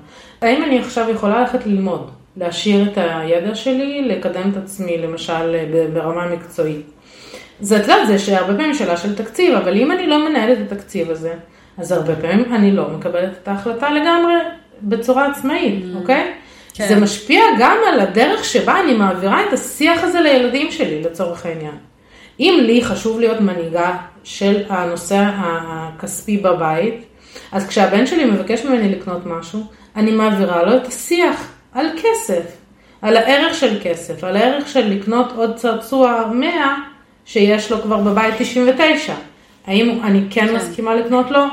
[0.42, 5.56] האם אני עכשיו יכולה ללכת ללמוד, להשאיר את הידע שלי, לקדם את עצמי, למשל
[5.94, 6.92] ברמה מקצועית.
[7.60, 10.72] זה, את יודעת, זה שהרבה פעמים שאלה של תקציב, אבל אם אני לא מנהלת את
[10.72, 11.34] התקציב הזה,
[11.78, 14.34] אז הרבה פעמים אני לא מקבלת את ההחלטה לגמרי
[14.82, 15.98] בצורה עצמאית, mm.
[15.98, 16.34] אוקיי?
[16.74, 16.88] כן.
[16.88, 21.76] זה משפיע גם על הדרך שבה אני מעבירה את השיח הזה לילדים שלי, לצורך העניין.
[22.40, 27.06] אם לי חשוב להיות מנהיגה של הנושא הכספי בבית,
[27.52, 29.60] אז כשהבן שלי מבקש ממני לקנות משהו,
[29.96, 32.58] אני מעבירה לו את השיח על כסף,
[33.02, 36.76] על הערך של כסף, על הערך של לקנות עוד צעצוע 100
[37.26, 39.14] שיש לו כבר בבית 99.
[39.68, 41.44] האם אני כן, כן מסכימה לקנות לו?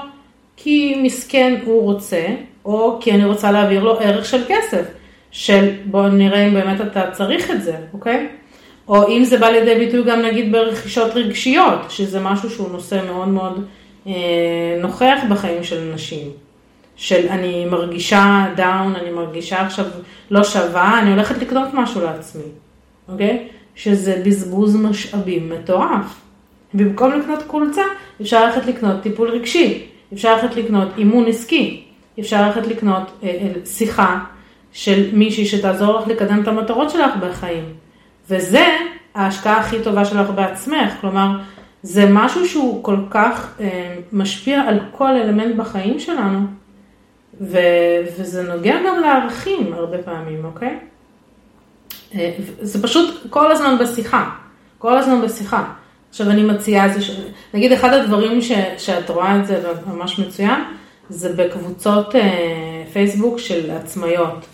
[0.57, 2.27] כי מסכן הוא רוצה,
[2.65, 4.83] או כי אני רוצה להעביר לו ערך של כסף,
[5.31, 8.29] של בוא נראה אם באמת אתה צריך את זה, אוקיי?
[8.89, 13.29] או אם זה בא לידי ביטוי גם נגיד ברכישות רגשיות, שזה משהו שהוא נושא מאוד
[13.29, 13.65] מאוד
[14.07, 14.13] אה,
[14.81, 16.31] נוכח בחיים של נשים.
[16.97, 19.85] של אני מרגישה דאון, אני מרגישה עכשיו
[20.31, 22.43] לא שווה, אני הולכת לקנות משהו לעצמי,
[23.09, 23.49] אוקיי?
[23.75, 26.21] שזה בזבוז משאבים מטורף.
[26.75, 27.83] במקום לקנות קולצה,
[28.21, 31.83] אפשר ללכת לקנות טיפול רגשי, אפשר ללכת לקנות אימון עסקי,
[32.21, 34.19] אפשר ללכת לקנות אה, אה, שיחה
[34.73, 37.65] של מישהי שתעזור לך לקדם את המטרות שלך בחיים.
[38.29, 38.67] וזה
[39.15, 41.29] ההשקעה הכי טובה שלך בעצמך, כלומר,
[41.83, 46.39] זה משהו שהוא כל כך אה, משפיע על כל אלמנט בחיים שלנו,
[47.41, 47.59] ו,
[48.19, 50.79] וזה נוגע גם לערכים הרבה פעמים, אוקיי?
[52.15, 54.31] אה, זה פשוט כל הזמן בשיחה,
[54.79, 55.73] כל הזמן בשיחה.
[56.11, 57.21] עכשיו אני מציעה איזה, ש...
[57.55, 58.53] נגיד אחד הדברים ש...
[58.79, 60.61] שאת רואה את זה ממש מצוין,
[61.09, 64.47] זה בקבוצות אה, פייסבוק של עצמאיות.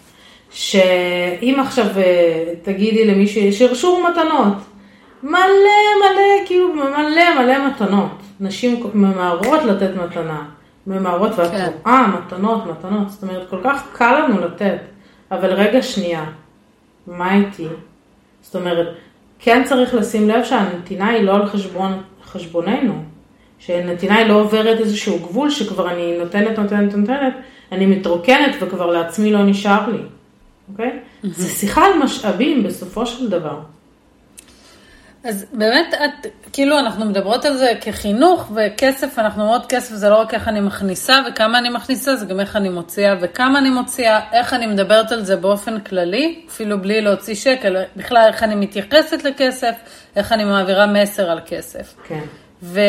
[0.55, 4.55] שאם עכשיו אה, תגידי למישהו, שרשור מתנות,
[5.23, 5.39] מלא
[6.01, 8.11] מלא, כאילו מלא מלא מתנות.
[8.41, 10.43] נשים ממהרות לתת מתנה,
[10.87, 11.71] ממהרות ואת כן.
[11.85, 14.79] רואה מתנות, מתנות, זאת אומרת כל כך קל לנו לתת,
[15.31, 16.25] אבל רגע שנייה,
[17.07, 17.67] מה איתי?
[18.43, 18.89] זאת אומרת,
[19.39, 23.03] כן צריך לשים לב שהנתינה היא לא על חשבון, חשבוננו,
[23.59, 27.35] שנתינה היא לא עוברת איזשהו גבול שכבר אני נותנת, נותנת, נותנת,
[27.73, 29.99] אני מתרוקנת וכבר לעצמי לא נשאר לי.
[30.73, 30.91] אוקיי?
[30.91, 31.27] Mm-hmm.
[31.31, 33.61] זה שיחה על משאבים בסופו של דבר.
[35.25, 40.21] אז באמת, את, כאילו אנחנו מדברות על זה כחינוך וכסף, אנחנו אומרות כסף זה לא
[40.21, 44.21] רק איך אני מכניסה וכמה אני מכניסה, זה גם איך אני מוציאה וכמה אני מוציאה,
[44.33, 49.25] איך אני מדברת על זה באופן כללי, אפילו בלי להוציא שקל, בכלל איך אני מתייחסת
[49.25, 49.75] לכסף,
[50.17, 51.95] איך אני מעבירה מסר על כסף.
[52.09, 52.25] כן.
[52.63, 52.81] ו...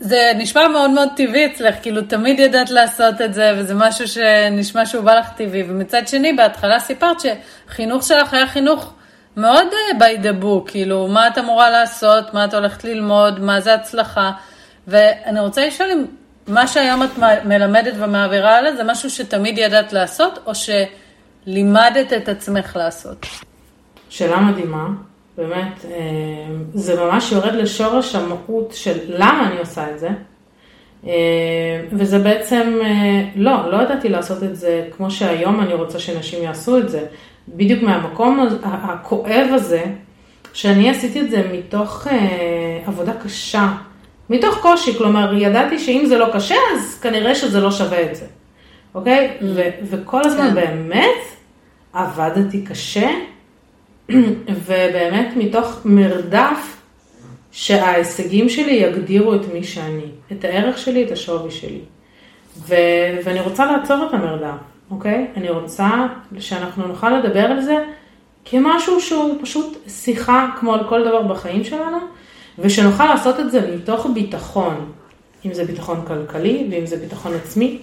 [0.00, 4.86] זה נשמע מאוד מאוד טבעי אצלך, כאילו תמיד ידעת לעשות את זה, וזה משהו שנשמע
[4.86, 5.62] שהוא בא לך טבעי.
[5.68, 8.92] ומצד שני, בהתחלה סיפרת שחינוך שלך היה חינוך
[9.36, 13.60] מאוד uh, by the book, כאילו, מה את אמורה לעשות, מה את הולכת ללמוד, מה
[13.60, 14.32] זה הצלחה.
[14.88, 16.04] ואני רוצה לשאול אם
[16.46, 17.10] מה שהיום את
[17.44, 23.26] מלמדת ומעבירה עליה, זה משהו שתמיד ידעת לעשות, או שלימדת את עצמך לעשות?
[24.08, 24.86] שאלה מדהימה.
[25.36, 30.08] באמת, אה, זה ממש יורד לשורש המהות של למה אני עושה את זה.
[31.06, 31.12] אה,
[31.92, 36.78] וזה בעצם, אה, לא, לא ידעתי לעשות את זה כמו שהיום אני רוצה שנשים יעשו
[36.78, 37.06] את זה.
[37.48, 39.84] בדיוק מהמקום הכואב הזה,
[40.52, 42.06] שאני עשיתי את זה מתוך
[42.86, 43.68] עבודה קשה,
[44.30, 48.26] מתוך קושי, כלומר, ידעתי שאם זה לא קשה, אז כנראה שזה לא שווה את זה,
[48.94, 49.30] אוקיי?
[49.40, 49.44] Mm.
[49.54, 50.54] ו- וכל הזמן כן.
[50.54, 51.20] באמת
[51.92, 53.08] עבדתי קשה.
[54.48, 56.76] ובאמת מתוך מרדף
[57.52, 61.80] שההישגים שלי יגדירו את מי שאני, את הערך שלי, את השווי שלי.
[62.58, 62.74] ו...
[63.24, 64.58] ואני רוצה לעצור את המרדף,
[64.90, 65.26] אוקיי?
[65.36, 66.06] אני רוצה
[66.38, 67.76] שאנחנו נוכל לדבר על זה
[68.44, 71.98] כמשהו שהוא פשוט שיחה כמו על כל דבר בחיים שלנו,
[72.58, 74.92] ושנוכל לעשות את זה מתוך ביטחון,
[75.46, 77.78] אם זה ביטחון כלכלי ואם זה ביטחון עצמי.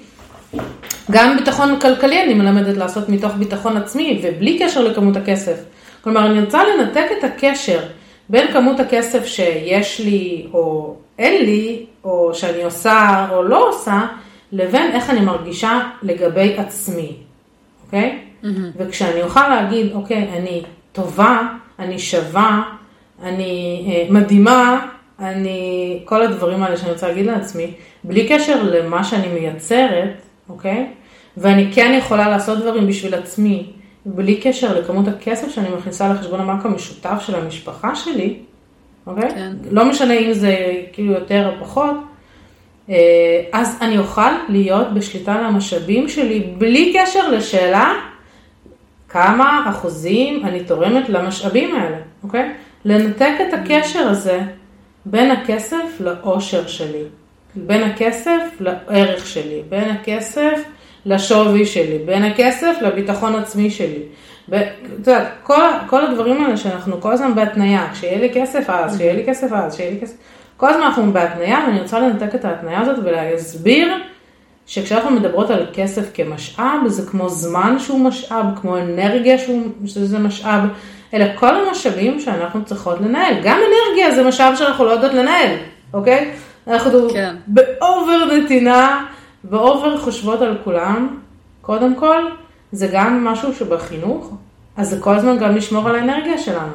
[1.12, 5.64] גם ביטחון כלכלי אני מלמדת לעשות מתוך ביטחון עצמי ובלי קשר לכמות הכסף.
[6.04, 7.80] כלומר, אני רוצה לנתק את הקשר
[8.30, 14.02] בין כמות הכסף שיש לי או אין לי, או שאני עושה או לא עושה,
[14.52, 17.16] לבין איך אני מרגישה לגבי עצמי,
[17.86, 18.20] אוקיי?
[18.44, 18.48] Mm-hmm.
[18.78, 20.62] וכשאני אוכל להגיד, אוקיי, אני
[20.92, 21.42] טובה,
[21.80, 22.64] אני שווה,
[23.24, 24.88] אני אה, מדהימה,
[25.20, 30.88] אני, כל הדברים האלה שאני רוצה להגיד לעצמי, בלי קשר למה שאני מייצרת, אוקיי?
[31.38, 33.72] ואני כן יכולה לעשות דברים בשביל עצמי,
[34.06, 38.38] בלי קשר לכמות הכסף שאני מכניסה לחשבון הבנק המשותף של המשפחה שלי,
[39.08, 39.30] אוקיי?
[39.30, 39.52] כן.
[39.72, 40.56] לא משנה אם זה
[40.94, 41.96] כאילו יותר או פחות,
[42.90, 42.96] אה,
[43.54, 47.94] אז אני אוכל להיות בשליטה על המשאבים שלי בלי קשר לשאלה
[49.10, 52.54] כמה אחוזים אני תורמת למשאבים האלה, אוקיי?
[52.86, 54.42] לנתק את הקשר הזה
[55.06, 57.04] בין הכסף לאושר שלי,
[57.56, 60.64] בין הכסף לערך שלי, בין הכסף
[61.06, 64.00] לשווי שלי, בין הכסף לביטחון עצמי שלי.
[64.50, 64.58] את
[64.98, 69.26] יודעת, כל, כל הדברים האלה שאנחנו כל הזמן בהתניה, כשיהיה לי כסף אז, כשיהיה לי
[69.26, 70.16] כסף אז, כשיהיה לי כסף,
[70.58, 73.94] כל הזמן אנחנו בהתניה ואני רוצה לנתק את ההתניה הזאת ולהסביר
[74.68, 80.62] שכשאנחנו מדברות על כסף כמשאב, זה כמו זמן שהוא משאב, כמו אנרגיה שהוא, שזה משאב,
[81.14, 83.34] אלה כל המשאבים שאנחנו צריכות לנהל.
[83.44, 85.56] גם אנרגיה זה משאב שאנחנו לא יודעות לנהל,
[85.94, 86.32] אוקיי?
[86.68, 87.36] אנחנו כן.
[87.48, 89.06] ב over נתינה,
[89.44, 91.20] ב over חושבות על כולם.
[91.62, 92.26] קודם כל,
[92.72, 94.34] זה גם משהו שבחינוך,
[94.78, 96.74] אז זה כל הזמן גם לשמור על האנרגיה שלנו.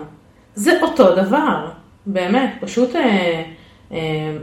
[0.54, 1.68] זה אותו דבר,
[2.06, 3.42] באמת, פשוט אה,
[3.92, 4.36] אה,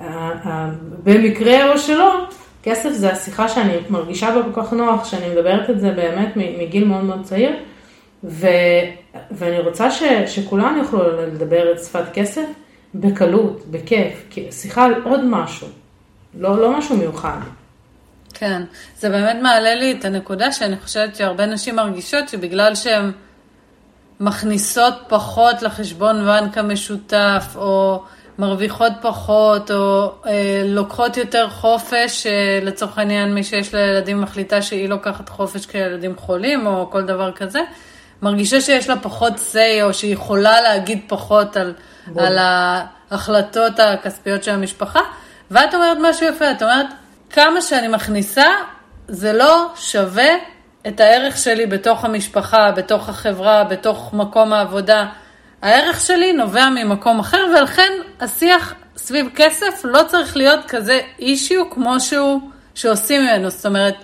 [0.00, 0.68] אה, אה,
[1.02, 2.14] במקרה או שלא,
[2.62, 6.84] כסף זה השיחה שאני מרגישה בה כל כך נוח, שאני מדברת את זה באמת מגיל
[6.84, 7.56] מאוד מאוד צעיר,
[8.24, 8.46] ו,
[9.30, 12.46] ואני רוצה ש, שכולם יוכלו לדבר את שפת כסף
[12.94, 15.68] בקלות, בכיף, שיחה על עוד משהו,
[16.38, 17.38] לא, לא משהו מיוחד.
[18.34, 18.62] כן,
[18.98, 23.12] זה באמת מעלה לי את הנקודה שאני חושבת שהרבה נשים מרגישות שבגלל שהן
[24.20, 28.02] מכניסות פחות לחשבון בנק המשותף, או
[28.38, 34.62] מרוויחות פחות, או אה, לוקחות יותר חופש, אה, לצורך העניין מי שיש לה ילדים מחליטה
[34.62, 37.60] שהיא לוקחת חופש כי הילדים חולים, או כל דבר כזה,
[38.22, 41.74] מרגישה שיש לה פחות say, או שהיא יכולה להגיד פחות על,
[42.16, 45.00] על ההחלטות הכספיות של המשפחה.
[45.50, 46.86] ואת אומרת משהו יפה, את אומרת,
[47.30, 48.46] כמה שאני מכניסה,
[49.08, 50.34] זה לא שווה
[50.86, 55.06] את הערך שלי בתוך המשפחה, בתוך החברה, בתוך מקום העבודה.
[55.62, 62.00] הערך שלי נובע ממקום אחר, ולכן השיח סביב כסף לא צריך להיות כזה אישיו כמו
[62.00, 62.40] שהוא,
[62.74, 63.50] שעושים ממנו.
[63.50, 63.94] זאת אומרת,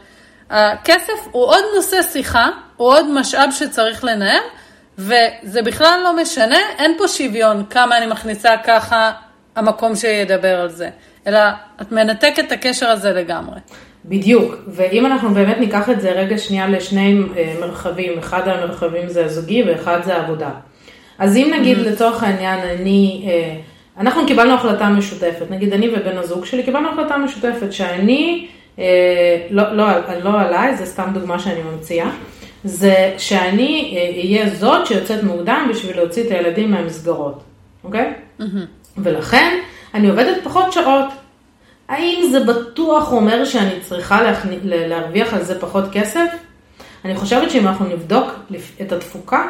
[0.50, 4.42] הכסף הוא עוד נושא שיחה, הוא עוד משאב שצריך לנהל,
[4.98, 9.12] וזה בכלל לא משנה, אין פה שוויון כמה אני מכניסה ככה
[9.56, 10.90] המקום שידבר על זה.
[11.26, 11.40] אלא
[11.82, 13.60] את מנתקת את הקשר הזה לגמרי.
[14.04, 19.24] בדיוק, ואם אנחנו באמת ניקח את זה רגע שנייה לשני אה, מרחבים, אחד המרחבים זה
[19.24, 20.50] הזוגי ואחד זה העבודה.
[21.18, 21.88] אז אם נגיד mm-hmm.
[21.88, 23.56] לצורך העניין אני, אה,
[24.00, 28.46] אנחנו קיבלנו החלטה משותפת, נגיד אני ובן הזוג שלי קיבלנו החלטה משותפת שאני,
[28.78, 28.84] אה,
[29.50, 29.86] לא, לא,
[30.22, 32.10] לא עליי, זה סתם דוגמה שאני ממציאה,
[32.64, 37.42] זה שאני אהיה זאת שיוצאת מוקדם בשביל להוציא את הילדים מהמסגרות,
[37.84, 38.12] אוקיי?
[38.40, 38.44] Mm-hmm.
[38.96, 39.58] ולכן
[39.94, 41.04] אני עובדת פחות שעות.
[41.88, 46.30] האם זה בטוח אומר שאני צריכה להכני, להרוויח על זה פחות כסף?
[47.04, 48.32] אני חושבת שאם אנחנו נבדוק
[48.80, 49.46] את התפוקה,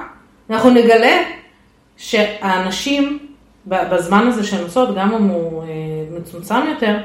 [0.51, 1.23] אנחנו נגלה
[1.97, 3.19] שהאנשים
[3.67, 5.69] בזמן הזה שהן עושות, גם אם הוא אה,
[6.19, 6.97] מצומצם יותר,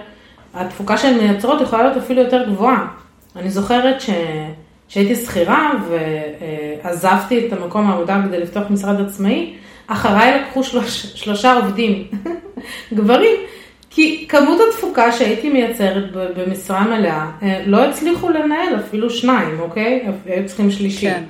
[0.53, 2.87] התפוקה שהן מייצרות יכולה להיות אפילו יותר גבוהה.
[3.35, 4.09] אני זוכרת ש...
[4.87, 5.71] שהייתי שכירה
[6.83, 9.55] ועזבתי את המקום העבודה כדי לפתוח משרד עצמאי,
[9.87, 12.07] אחריי לקחו שלוש, שלושה עובדים,
[12.93, 13.35] גברים,
[13.89, 20.05] כי כמות התפוקה שהייתי מייצרת במשרה מלאה, אה, לא הצליחו לנהל אפילו שניים, אוקיי?
[20.25, 21.11] היו צריכים שלישי.
[21.11, 21.23] כן.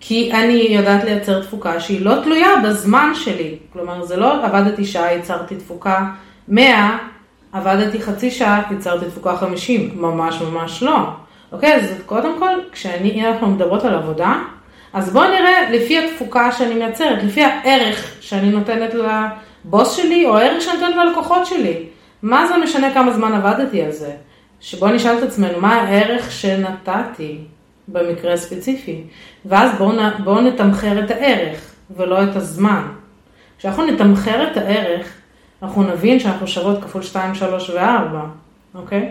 [0.00, 3.56] כי אני יודעת לייצר תפוקה שהיא לא תלויה בזמן שלי.
[3.72, 6.06] כלומר, זה לא עבדתי שעה, ייצרתי תפוקה
[6.48, 6.98] 100,
[7.52, 9.90] עבדתי חצי שעה, ייצרתי תפוקה 50.
[9.94, 10.98] ממש ממש לא.
[11.52, 14.34] אוקיי, אז קודם כל, כשאנחנו מדברות על עבודה,
[14.92, 18.94] אז בואו נראה לפי התפוקה שאני מייצרת, לפי הערך שאני נותנת
[19.64, 21.86] לבוס שלי, או הערך שאני נותנת ללקוחות שלי.
[22.22, 24.12] מה זה משנה כמה זמן עבדתי על זה?
[24.60, 27.38] שבואו נשאל את עצמנו, מה הערך שנתתי
[27.88, 29.02] במקרה הספציפי?
[29.44, 29.92] ואז בואו
[30.24, 32.82] בוא נתמחר את הערך, ולא את הזמן.
[33.58, 35.06] כשאנחנו נתמחר את הערך,
[35.62, 38.14] אנחנו נבין שאנחנו שוות כפול 2, 3 ו-4,
[38.74, 39.10] אוקיי?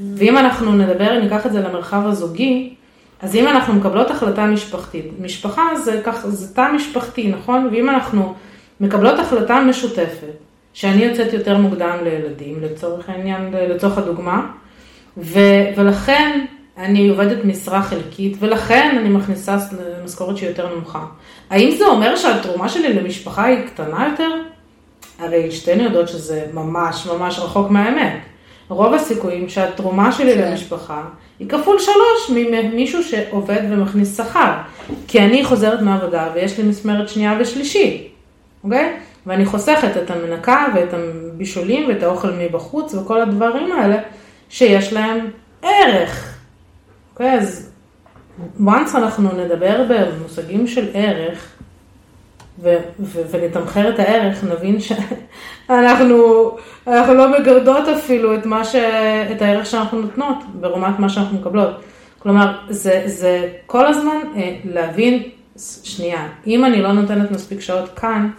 [0.00, 2.74] ואם אנחנו נדבר, ניקח את זה למרחב הזוגי,
[3.22, 7.68] אז אם אנחנו מקבלות החלטה משפחתית, משפחה זה ככה, זה תא משפחתי, נכון?
[7.72, 8.34] ואם אנחנו
[8.84, 10.34] מקבלות החלטה משותפת,
[10.72, 14.46] שאני יוצאת יותר מוקדם לילדים, לצורך העניין, לצורך הדוגמה,
[15.16, 15.38] ו,
[15.76, 16.44] ולכן
[16.78, 19.56] אני עובדת משרה חלקית, ולכן אני מכניסה
[20.04, 21.04] משכורת שהיא יותר נמוכה.
[21.50, 24.30] האם זה אומר שהתרומה שלי למשפחה היא קטנה יותר?
[25.18, 28.18] הרי שתינו יודעות שזה ממש ממש רחוק מהאמת.
[28.68, 30.50] רוב הסיכויים שהתרומה שלי כן.
[30.50, 31.02] למשפחה
[31.38, 34.52] היא כפול שלוש ממישהו שעובד ומכניס שכר.
[35.08, 38.08] כי אני חוזרת מעבודה ויש לי משמרת שנייה ושלישית,
[38.64, 38.96] אוקיי?
[39.26, 43.96] ואני חוסכת את המנקה ואת הבישולים ואת האוכל מבחוץ וכל הדברים האלה
[44.48, 45.30] שיש להם
[45.62, 46.38] ערך.
[47.12, 47.70] אוקיי, אז
[48.60, 51.52] once אנחנו נדבר במושגים של ערך,
[52.58, 56.56] ו- ו- ונתמחר את הערך, נבין שאנחנו
[56.86, 58.74] אנחנו לא מגרדות אפילו את, ש-
[59.36, 61.70] את הערך שאנחנו נותנות ברמת מה שאנחנו מקבלות.
[62.18, 65.22] כלומר, זה, זה כל הזמן אה, להבין,
[65.82, 68.30] שנייה, אם אני לא נותנת מספיק שעות כאן,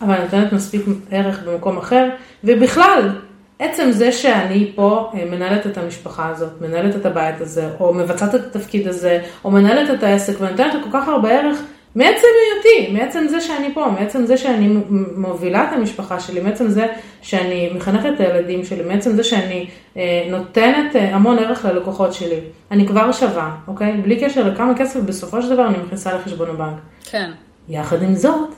[0.00, 2.08] אבל אני נותנת מספיק ערך במקום אחר,
[2.44, 3.10] ובכלל,
[3.58, 8.34] עצם זה שאני פה אה, מנהלת את המשפחה הזאת, מנהלת את הבית הזה, או מבצעת
[8.34, 11.62] את התפקיד הזה, או מנהלת את העסק, ונותנת כל כך הרבה ערך,
[11.94, 14.76] מעצם היותי, מעצם זה שאני פה, מעצם זה שאני
[15.16, 16.86] מובילה את המשפחה שלי, מעצם זה
[17.22, 22.40] שאני מחנכת את הילדים שלי, מעצם זה שאני אה, נותנת אה, המון ערך ללקוחות שלי,
[22.70, 23.92] אני כבר שווה, אוקיי?
[23.92, 26.78] בלי קשר לכמה כסף, בסופו של דבר אני מכניסה לחשבון הבנק.
[27.10, 27.30] כן.
[27.68, 28.54] יחד עם זאת,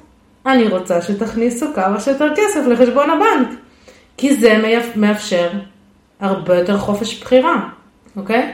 [0.46, 3.48] אני רוצה שתכניסו כמה שיותר כסף לחשבון הבנק,
[4.16, 5.50] כי זה מאפשר
[6.20, 7.68] הרבה יותר חופש בחירה,
[8.16, 8.52] אוקיי?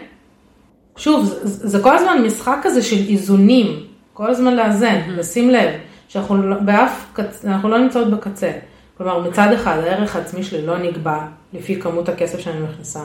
[0.97, 3.81] שוב, זה, זה כל הזמן משחק כזה של איזונים.
[4.13, 5.19] כל הזמן לאזן, mm-hmm.
[5.19, 5.71] לשים לב,
[6.09, 8.51] שאנחנו לא, באף אנחנו לא נמצאות בקצה.
[8.97, 11.19] כלומר, מצד אחד הערך העצמי שלי לא נקבע
[11.53, 13.01] לפי כמות הכסף שאני מכניסה.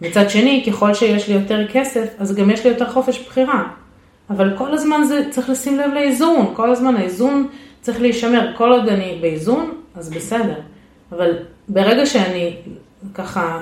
[0.00, 3.64] מצד שני, ככל שיש לי יותר כסף, אז גם יש לי יותר חופש בחירה.
[4.30, 7.48] אבל כל הזמן זה צריך לשים לב לאיזון, כל הזמן האיזון
[7.86, 8.52] צריך להישמר.
[8.56, 10.60] כל עוד אני באיזון, אז בסדר.
[11.12, 11.32] אבל
[11.68, 12.56] ברגע שאני,
[13.14, 13.60] ככה,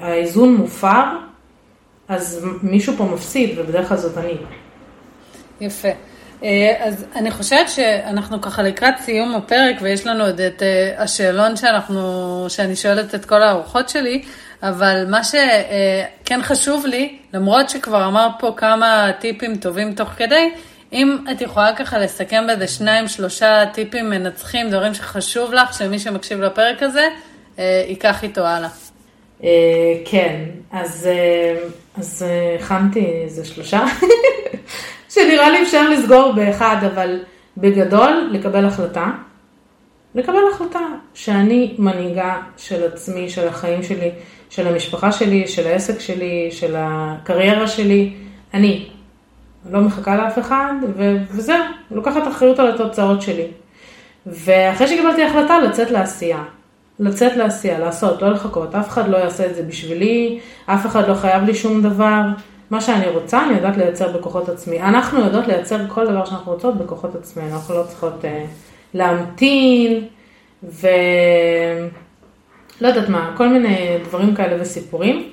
[0.00, 1.04] האיזון מופר,
[2.08, 4.36] אז מישהו פה מפסיד, ובדרך כלל זאת אני.
[5.60, 5.88] יפה.
[6.42, 11.56] אה, אז אני חושבת שאנחנו ככה לקראת סיום הפרק, ויש לנו עוד את אה, השאלון
[11.56, 14.22] שאנחנו, שאני שואלת את כל האורחות שלי,
[14.62, 20.50] אבל מה שכן חשוב לי, למרות שכבר אמרת פה כמה טיפים טובים תוך כדי,
[20.92, 26.40] אם את יכולה ככה לסכם באיזה שניים, שלושה טיפים מנצחים, דברים שחשוב לך, שמי שמקשיב
[26.40, 27.08] לפרק הזה,
[27.58, 28.68] אה, ייקח איתו הלאה.
[30.04, 31.08] כן, אז
[32.58, 33.84] הכנתי איזה שלושה.
[35.14, 37.20] שנראה לי אפשר לסגור באחד, אבל
[37.56, 39.10] בגדול, לקבל החלטה.
[40.14, 40.80] לקבל החלטה
[41.14, 44.10] שאני מנהיגה של עצמי, של החיים שלי,
[44.50, 48.12] של המשפחה שלי, של העסק שלי, של הקריירה שלי.
[48.54, 48.88] אני.
[49.70, 53.46] לא מחכה לאף אחד, ו- וזהו, לוקחת אחריות על התוצאות שלי.
[54.26, 56.42] ואחרי שקיבלתי החלטה, לצאת לעשייה.
[57.00, 58.74] לצאת לעשייה, לעשות, לא לחכות.
[58.74, 62.22] אף אחד לא יעשה את זה בשבילי, אף אחד לא חייב לי שום דבר.
[62.70, 64.80] מה שאני רוצה, אני יודעת לייצר בכוחות עצמי.
[64.80, 68.44] אנחנו יודעות לייצר כל דבר שאנחנו רוצות בכוחות עצמי, אנחנו לא צריכות אה,
[68.94, 70.06] להמתין,
[70.62, 70.78] ולא
[72.80, 75.28] יודעת מה, כל מיני דברים כאלה וסיפורים.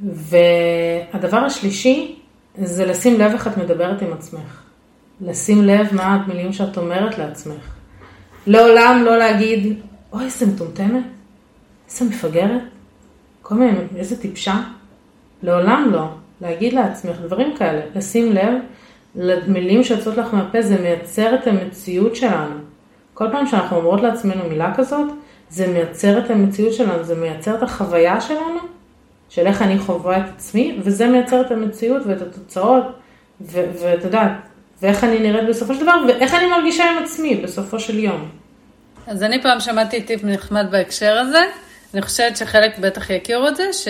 [0.00, 2.17] והדבר השלישי,
[2.62, 4.62] זה לשים לב איך את מדברת עם עצמך.
[5.20, 7.74] לשים לב מה המילים שאת אומרת לעצמך.
[8.46, 9.78] לעולם לא להגיד,
[10.12, 11.04] אוי, איזה מטומטמת,
[11.88, 12.62] איזה מפגרת,
[13.42, 14.62] כל מיני, איזה טיפשה.
[15.42, 16.08] לעולם לא.
[16.40, 18.54] להגיד לעצמך דברים כאלה, לשים לב
[19.14, 22.54] למילים שיוצאות לך מהפה, זה מייצר את המציאות שלנו.
[23.14, 25.10] כל פעם שאנחנו אומרות לעצמנו מילה כזאת,
[25.50, 28.60] זה מייצר את המציאות שלנו, זה מייצר את החוויה שלנו,
[29.28, 32.84] של איך אני חווה את עצמי, וזה מייצר את המציאות ואת התוצאות,
[33.50, 34.32] ואת יודעת,
[34.82, 38.28] ואיך אני נראית בסופו של דבר, ואיך אני מרגישה עם עצמי בסופו של יום.
[39.06, 41.44] אז אני פעם שמעתי טיפ נחמד בהקשר הזה,
[41.94, 43.88] אני חושבת שחלק בטח יכירו את זה, ש...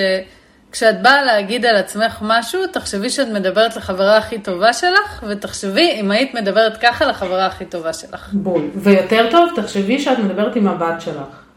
[0.72, 6.10] כשאת באה להגיד על עצמך משהו, תחשבי שאת מדברת לחברה הכי טובה שלך, ותחשבי אם
[6.10, 8.28] היית מדברת ככה לחברה הכי טובה שלך.
[8.32, 8.62] בול.
[8.74, 11.47] ויותר טוב, תחשבי שאת מדברת עם הבת שלך.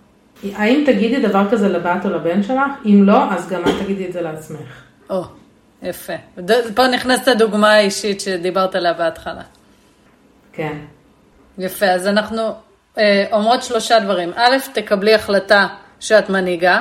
[0.55, 2.71] האם תגידי דבר כזה לבת או לבן שלך?
[2.85, 4.83] אם לא, אז גם את תגידי את זה לעצמך.
[5.09, 5.23] או,
[5.83, 6.13] יפה.
[6.75, 9.41] פה נכנסת הדוגמה האישית שדיברת עליה בהתחלה.
[10.53, 10.77] כן.
[11.57, 12.41] יפה, אז אנחנו
[12.97, 14.31] אה, אומרות שלושה דברים.
[14.35, 15.67] א', תקבלי החלטה
[15.99, 16.79] שאת מנהיגה.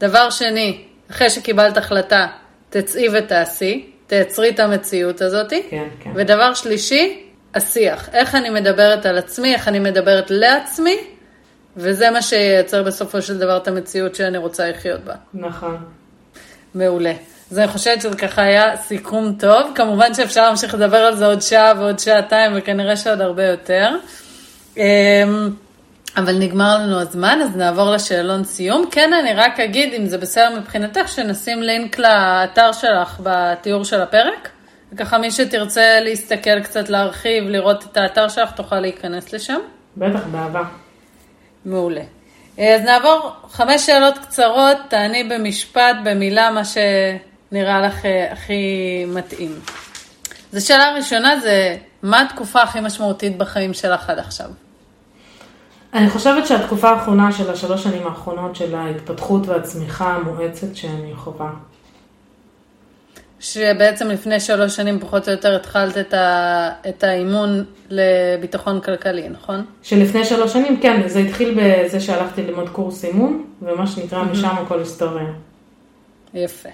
[0.00, 2.26] דבר שני, אחרי שקיבלת החלטה,
[2.70, 5.50] תצאי ותעשי, תייצרי את המציאות הזאת.
[5.70, 6.10] כן, כן.
[6.14, 7.22] ודבר שלישי,
[7.54, 8.08] השיח.
[8.12, 10.96] איך אני מדברת על עצמי, איך אני מדברת לעצמי,
[11.76, 15.14] וזה מה שייצר בסופו של דבר את המציאות שאני רוצה לחיות בה.
[15.34, 15.76] נכון.
[16.74, 17.12] מעולה.
[17.50, 19.72] אז אני חושבת שזה ככה היה סיכום טוב.
[19.74, 23.88] כמובן שאפשר להמשיך לדבר על זה עוד שעה ועוד שעתיים, וכנראה שעוד הרבה יותר.
[24.76, 24.82] אמ,
[26.16, 28.84] אבל נגמר לנו הזמן, אז נעבור לשאלון סיום.
[28.90, 34.48] כן, אני רק אגיד, אם זה בסדר מבחינתך, שנשים לינק לאתר שלך בתיאור של הפרק.
[34.92, 39.58] וככה מי שתרצה להסתכל קצת, להרחיב, לראות את האתר שלך, תוכל להיכנס לשם.
[39.96, 40.62] בטח, באהבה.
[41.66, 42.02] מעולה.
[42.58, 49.52] אז נעבור חמש שאלות קצרות, תעני במשפט, במילה, מה שנראה לך אה, הכי מתאים.
[50.52, 54.46] אז השאלה הראשונה זה, מה התקופה הכי משמעותית בחיים שלך עד עכשיו?
[55.94, 61.50] אני חושבת שהתקופה האחרונה של השלוש שנים האחרונות של ההתפתחות והצמיחה המואצת שאני חווה.
[63.40, 69.64] שבעצם לפני שלוש שנים פחות או יותר התחלת את, ה, את האימון לביטחון כלכלי, נכון?
[69.82, 74.78] שלפני שלוש שנים, כן, זה התחיל בזה שהלכתי ללמוד קורס אימון, ומה שנקרא משם הכל
[74.78, 75.32] היסטוריה.
[76.34, 76.68] יפה.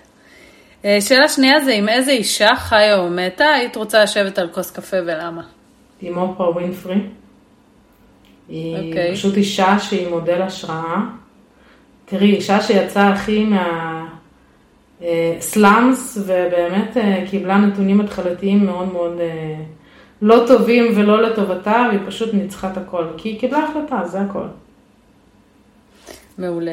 [0.84, 4.70] אה, שאלה שנייה זה עם איזה אישה חיה או מתה היית רוצה לשבת על כוס
[4.70, 5.42] קפה ולמה?
[6.00, 7.00] עם אופרה ווינפרי.
[8.48, 8.86] היא okay.
[8.86, 9.12] אוקיי.
[9.14, 10.96] פשוט אישה שהיא מודל השראה.
[12.04, 13.44] תראי, אישה שיצאה הכי
[15.03, 19.55] מהסלאמס, ובאמת אה, קיבלה נתונים התחלתיים מאוד מאוד אה,
[20.22, 24.44] לא טובים ולא לטובתה, והיא פשוט ניצחה את הכל, כי היא קיבלה החלטה, זה הכל.
[26.38, 26.72] מעולה.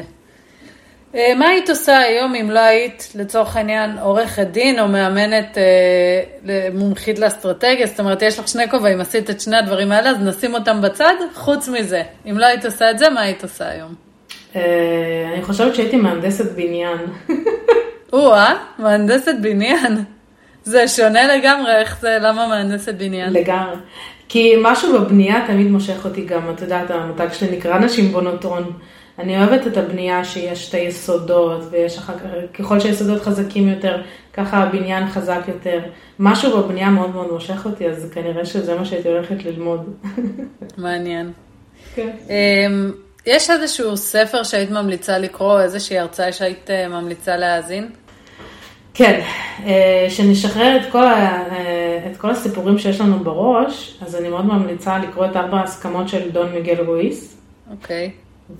[1.14, 6.68] אה, מה היית עושה היום אם לא היית, לצורך העניין, עורכת דין או מאמנת אה,
[6.74, 7.86] מומחית לאסטרטגיה?
[7.86, 11.14] זאת אומרת, יש לך שני כובעים, עשית את שני הדברים האלה, אז נשים אותם בצד.
[11.34, 13.94] חוץ מזה, אם לא היית עושה את זה, מה היית עושה היום?
[14.56, 16.98] אה, אני חושבת שהייתי מהנדסת בניין.
[18.12, 20.04] או-אה, מהנדסת בניין.
[20.64, 23.32] זה שונה לגמרי, איך זה, למה מהנדסת בניין?
[23.32, 23.76] לגמרי.
[24.28, 28.72] כי משהו בבנייה תמיד מושך אותי גם, את יודעת, המותג שלי נקרא נשים בונות הון.
[29.18, 32.24] אני אוהבת את הבנייה שיש את היסודות, ויש אחר כך,
[32.58, 34.02] ככל שהיסודות חזקים יותר,
[34.32, 35.80] ככה הבניין חזק יותר.
[36.18, 39.94] משהו בבנייה מאוד מאוד מושך אותי, אז כנראה שזה מה שהייתי הולכת ללמוד.
[40.78, 41.32] מעניין.
[41.94, 42.10] כן.
[42.30, 42.92] אמ,
[43.26, 47.88] יש איזשהו ספר שהיית ממליצה לקרוא, איזושהי הרצאה שהיית אה, ממליצה להאזין?
[48.94, 49.20] כן,
[49.66, 54.46] אה, שנשחרר את כל, ה, אה, את כל הסיפורים שיש לנו בראש, אז אני מאוד
[54.46, 57.36] ממליצה לקרוא את ארבע ההסכמות של דון מיגל רואיס.
[57.70, 58.10] אוקיי.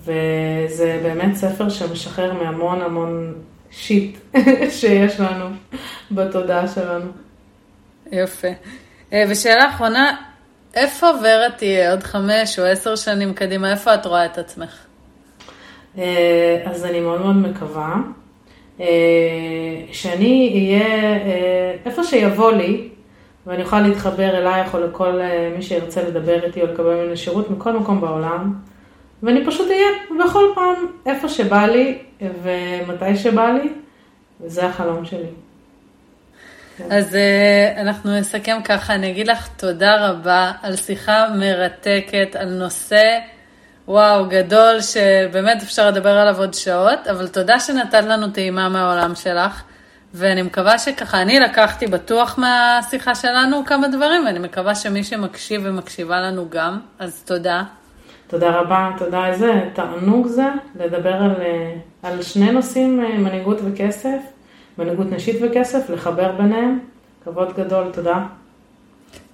[0.04, 3.34] וזה באמת ספר שמשחרר מהמון המון
[3.70, 4.18] שיט
[4.78, 5.46] שיש לנו
[6.10, 7.10] בתודעה שלנו.
[8.12, 8.48] יפה.
[9.12, 10.16] אה, ושאלה אחרונה,
[10.74, 13.70] איפה ורה תהיה עוד חמש או עשר שנים קדימה?
[13.70, 14.78] איפה את רואה את עצמך?
[16.64, 17.96] אז אני מאוד מאוד מקווה
[19.92, 21.18] שאני אהיה
[21.86, 22.88] איפה שיבוא לי,
[23.46, 25.20] ואני אוכל להתחבר אלייך או לכל
[25.56, 28.54] מי שירצה לדבר איתי או לקבל ממני שירות מכל מקום בעולם.
[29.22, 29.88] ואני פשוט אהיה
[30.26, 30.74] בכל פעם
[31.06, 31.98] איפה שבא לי
[32.42, 33.68] ומתי שבא לי,
[34.40, 35.28] וזה החלום שלי.
[36.90, 37.16] אז
[37.76, 43.18] אנחנו נסכם ככה, אני אגיד לך תודה רבה על שיחה מרתקת, על נושא,
[43.90, 49.62] וואו, גדול, שבאמת אפשר לדבר עליו עוד שעות, אבל תודה שנתת לנו טעימה מהעולם שלך,
[50.14, 56.20] ואני מקווה שככה, אני לקחתי בטוח מהשיחה שלנו כמה דברים, ואני מקווה שמי שמקשיב ומקשיבה
[56.20, 57.62] לנו גם, אז תודה.
[58.26, 60.48] תודה רבה, תודה איזה תענוג זה
[60.80, 64.18] לדבר על, אה, על שני נושאים, אה, מנהיגות וכסף,
[64.78, 66.78] מנהיגות נשית וכסף, לחבר ביניהם.
[67.24, 68.18] כבוד גדול, תודה.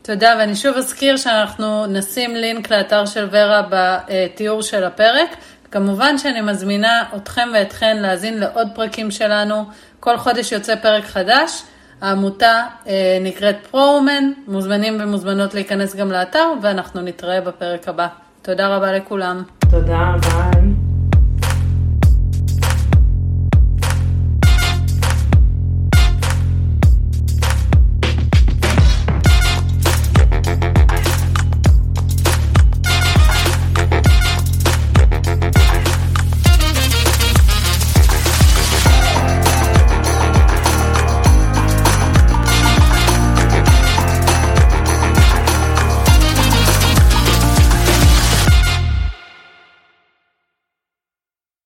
[0.07, 5.37] תודה, ואני שוב אזכיר שאנחנו נשים לינק לאתר של ורה בתיאור של הפרק.
[5.71, 9.65] כמובן שאני מזמינה אתכם ואתכן להאזין לעוד פרקים שלנו.
[10.01, 11.63] כל חודש יוצא פרק חדש.
[12.01, 18.07] העמותה אה, נקראת פרו-אומן, מוזמנים ומוזמנות להיכנס גם לאתר, ואנחנו נתראה בפרק הבא.
[18.43, 19.43] תודה רבה לכולם.
[19.71, 20.66] תודה, ביי.